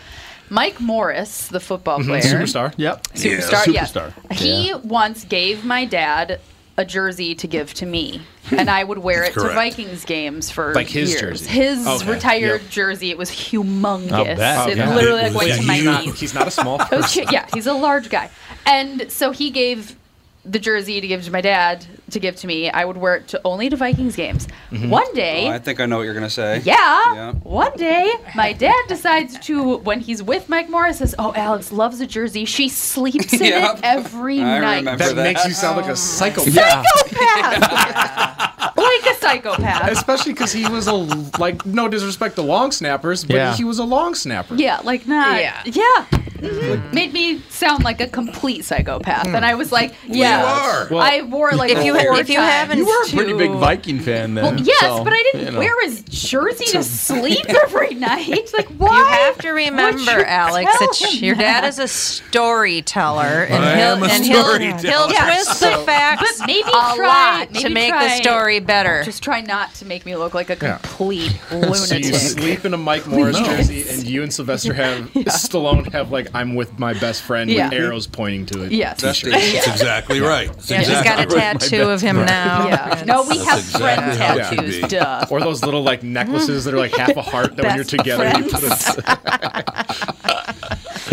[0.51, 2.75] Mike Morris, the football Mhm, player, Superstar.
[2.77, 3.09] Yep.
[3.15, 3.93] superstar, yes.
[3.93, 4.33] superstar.
[4.33, 6.41] He once gave my dad
[6.77, 8.21] a jersey to give to me,
[8.51, 9.55] and I would wear it That's to.
[9.55, 11.21] Vikings games for Like his years.
[11.43, 11.51] jersey.
[11.51, 12.71] His Okay, retired yep.
[12.71, 13.11] jersey.
[13.11, 14.11] It was humongous.
[14.13, 14.69] I'll bet.
[14.71, 14.95] It Oh, yeah.
[14.95, 16.21] literally It like, went was to my he's, not, knees.
[16.21, 17.29] he's not a small It was person.
[17.29, 18.29] hu- yeah, he's a large guy,
[18.67, 19.95] and so he gave
[20.45, 22.71] the jersey to give to my dad to give to me.
[22.71, 24.49] I would wear it to only to Vikings games.
[24.73, 24.91] Mm-hmm.
[24.91, 25.47] One day.
[25.49, 26.61] Oh, I think I know what you're gonna say.
[26.65, 26.75] Yeah.
[27.15, 27.33] Yeah.
[27.43, 32.01] One day, my dad decides to, when he's with Mike Morris, says, "Oh, Alex loves
[32.01, 32.45] a jersey.
[32.47, 33.79] She sleeps in Yep.
[33.79, 35.23] it every I night." remember That that.
[35.23, 36.87] makes you sound like a psychopath.
[36.95, 38.77] Psychopath.
[38.77, 39.91] like a psychopath.
[39.93, 40.93] Especially because he was a
[41.39, 43.55] like no disrespect to long snappers, but Yeah.
[43.57, 44.55] he was a long snapper.
[44.55, 45.41] Yeah, like not.
[45.41, 45.63] Yeah.
[45.65, 46.07] Yeah.
[46.35, 46.93] Mhm.
[46.93, 50.89] Made me sound like a complete psychopath, and I was like, "Yeah, you are.
[50.91, 53.33] Well, I wore like If you- four if you times haven't- You were a pretty
[53.33, 54.45] to- big Viking fan then.
[54.45, 55.59] Well, yes, so, but I didn't you know.
[55.59, 58.51] wear his jersey to sleep every night.
[58.57, 58.97] Like, why?
[58.99, 63.65] You have to would remember, you Alex, tell that your dad is a storyteller, and
[63.65, 64.79] I he'll am a and he'll, storyteller.
[64.81, 65.45] he'll Yes.
[65.47, 69.03] twist the facts But maybe a try- lot to make try- the story better.
[69.05, 70.79] Just try not to make me look like a Yeah.
[70.79, 72.05] complete So lunatic.
[72.05, 73.45] you sleep in a Mike Morris No.
[73.47, 77.69] jersey, and you and Sylvester have Stallone have like I'm with my best friend Yeah.
[77.69, 78.73] with arrows pointing to it.
[78.73, 79.01] Yes.
[79.01, 79.33] T-shirt.
[79.33, 80.49] That's exactly right.
[80.53, 81.84] That's yeah, he's got a exactly right.
[81.85, 82.69] Tattoo of him now.
[82.69, 83.05] Yeah.
[83.07, 84.83] No, we That's have exactly friend how it should tattoos.
[84.83, 84.89] be.
[84.89, 85.27] Duh.
[85.31, 87.91] Or those little like necklaces that are like half a heart that when you're Best
[87.91, 89.64] together you put a,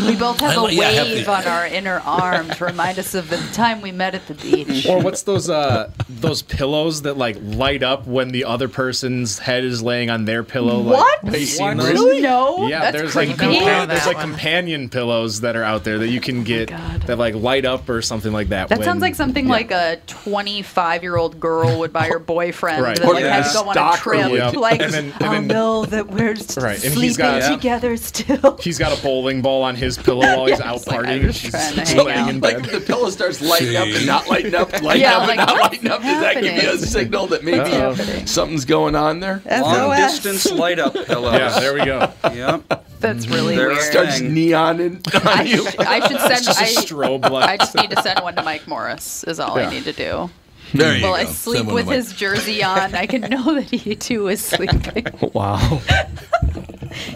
[0.12, 3.14] We both have a yeah, I have wave on our inner arm to remind us
[3.14, 4.86] of the time we met at the beach.
[4.88, 9.64] Or what's those uh those pillows that like light up when the other person's head
[9.64, 10.82] is laying on their pillow?
[10.82, 11.20] What?
[11.24, 11.78] have you What?
[11.78, 12.22] Really?
[12.22, 12.68] No.
[12.68, 16.20] Yeah, that's there's like compa- there's like companion pillows that are out there that you
[16.20, 17.02] can get God.
[17.04, 18.70] that like light up or something like that.
[18.70, 19.52] That when- sounds like something yeah.
[19.52, 22.97] like a 25 year old girl would buy her boyfriend Right.
[22.97, 24.32] that Or like, like had a to go on a trip.
[24.32, 24.56] would.
[24.56, 28.58] Like, And then- and I'll then- know that we're Right, sleeping got- together still.
[28.62, 31.08] He's got a bowling ball on his pillow while he's out like, partying.
[31.26, 32.66] I'm just trying to laying in Like bed.
[32.66, 35.48] if the pillow starts lighting up and not lighting up, lighting Yeah, up like, and
[35.48, 37.96] not lighting up, does that give you a signal that maybe Uh-oh.
[38.26, 39.42] something's going on there?
[39.50, 41.34] Long distance light up pillows.
[41.34, 42.12] Yeah, there we go.
[42.24, 42.88] Yep.
[43.00, 43.80] That's really There weird.
[43.80, 44.36] are Starts Dang.
[44.36, 45.68] neoning I, on you.
[45.70, 46.32] sh- I should send.
[46.34, 47.50] It's just strobe light.
[47.50, 49.24] I just need to send one to Mike Morris.
[49.24, 49.68] Is all Yeah.
[49.68, 50.30] I need to do.
[50.74, 52.96] There you Well, I sleep Send one with to his jersey on.
[52.96, 55.06] I can know that he too is sleeping.
[55.34, 55.82] Wow.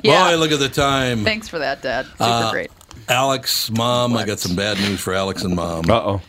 [0.03, 0.32] Yeah.
[0.32, 1.24] Boy, look at the time.
[1.24, 2.06] Thanks for that, Dad.
[2.06, 2.72] Super Uh, great.
[3.08, 5.89] Alex, mom, I got some bad news for Alex and mom.
[5.89, 6.22] Uh oh.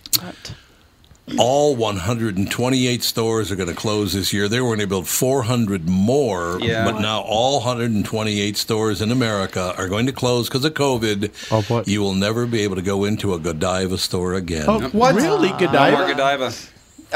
[1.39, 4.47] All 128 stores are going to close this year.
[4.47, 6.85] They were going to build 400 more, Yeah.
[6.85, 11.33] but now all 128 stores in America are going to close because of COVID.
[11.51, 11.89] Oh, what?
[11.89, 14.67] You will never be able to go into a Godiva store again.
[14.69, 15.17] Oh, what?
[15.17, 15.49] Really?
[15.49, 16.53] No more Godiva?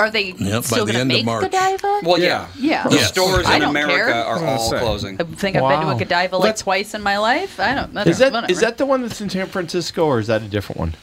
[0.07, 0.09] Godiva.
[0.09, 1.42] Are they by still the going to of make March.
[1.51, 2.01] Godiva?
[2.05, 2.46] Well, yeah.
[2.59, 2.84] Yeah.
[2.88, 3.09] The Yes.
[3.09, 4.24] stores I in America care.
[4.24, 4.78] are all say.
[4.78, 5.20] closing.
[5.20, 7.59] I think I've been to a Godiva like Let's- twice in my life.
[7.61, 7.96] I don't.
[7.96, 10.42] I Is don't- that is that the one that's in San Francisco, or is that
[10.42, 10.94] a different one?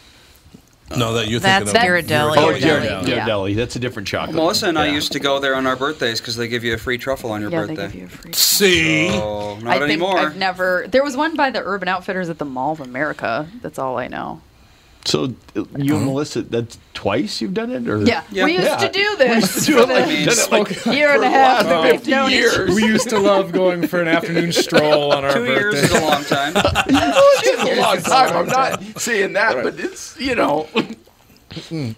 [0.96, 2.38] No, that you're That's thinking of Ghirardelli.
[2.38, 2.62] Oh, Ghirardelli.
[2.62, 3.08] Ghirardelli.
[3.10, 3.28] Yeah.
[3.28, 3.56] Ghirardelli.
[3.58, 4.38] That's a different chocolate.
[4.38, 6.78] Melissa and I used to go there on our birthdays because they give you a
[6.78, 8.32] free truffle on your Yeah, they give you a free.
[8.32, 10.18] See, Oh, not I think anymore.
[10.18, 10.86] I've never.
[10.90, 13.48] There was one by the Urban Outfitters at the Mall of America.
[13.62, 14.40] That's all I know.
[15.08, 18.44] So uh, you and Melissa, that's twice you've done it, or Yeah, Yeah.
[18.44, 18.76] we used Yeah.
[18.76, 21.80] to do this do it like, I it like year and a half the that
[21.80, 22.76] last we've 50 known years.
[22.76, 25.96] We used to love going for an afternoon stroll on our Two years birthday.
[25.96, 26.54] is a long time.
[26.90, 28.36] It's a long time.
[28.36, 30.68] I'm not saying that, but it's you know.
[31.52, 31.94] So,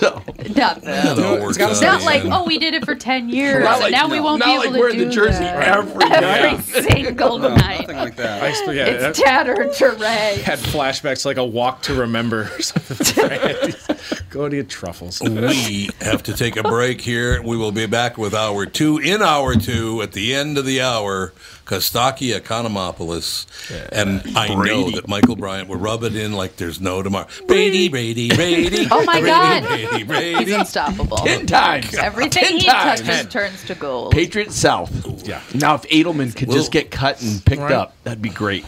[0.00, 0.24] Not
[0.56, 1.18] that that.
[1.18, 3.62] all works gotta out stop in Not like, oh, we did it for 10 years,
[3.62, 5.38] Not and like- now we won't not be able like to wearing do the jersey
[5.40, 5.62] that.
[5.78, 6.60] every night.
[6.62, 7.80] single No, night.
[7.82, 8.42] nothing like that.
[8.42, 10.42] I yeah, It's that- tattered to rags.
[10.42, 13.74] had flashbacks like a walk to remember or something.
[14.30, 15.20] Go to your truffles.
[15.20, 17.40] we have to take a break here.
[17.42, 20.80] We will be back with hour two in hour two at the end of the
[20.80, 21.32] hour.
[21.64, 23.46] Costaki Economopoulos.
[23.92, 27.26] And I know that Michael Bryant will rub it in like there's no tomorrow.
[27.46, 28.86] Brady, Brady, Brady.
[28.90, 29.66] Oh my Brady, God.
[29.66, 30.52] Brady, He's Brady.
[30.52, 31.16] unstoppable.
[31.18, 31.94] ten times.
[31.94, 33.00] Everything Ten he times.
[33.02, 34.12] touches turns to gold.
[34.12, 34.90] Patriot South.
[35.26, 35.40] Yeah.
[35.54, 37.72] Now, if Edelman could Well- just get cut and picked Right.
[37.72, 38.64] up, that'd be great.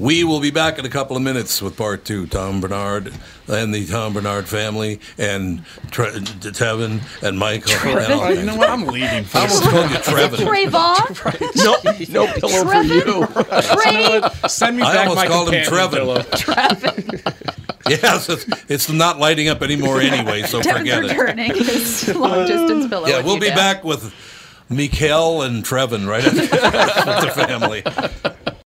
[0.00, 2.26] We will be back in a couple of minutes with part two.
[2.26, 3.12] Tom Barnard
[3.48, 7.70] and the Tom Barnard family, and Tre- Tevin and Michael.
[7.86, 8.70] and all Oh, you know what?
[8.70, 9.26] I'm leaving.
[9.34, 10.70] I almost called you Trevin.
[10.70, 14.22] Trayvon, No, no pillow for Trevin, you.
[14.32, 17.14] Trey, Send me I back almost my called him companion Trevin.
[17.14, 17.32] pillow.
[17.88, 21.14] Yes, it's, it's not lighting up anymore anyway, so forget Denver it.
[21.36, 23.08] turning his long distance pillow.
[23.08, 23.56] Yeah, we'll be Dad.
[23.56, 24.14] back with
[24.68, 27.82] Mikael and Trevin right after with the family.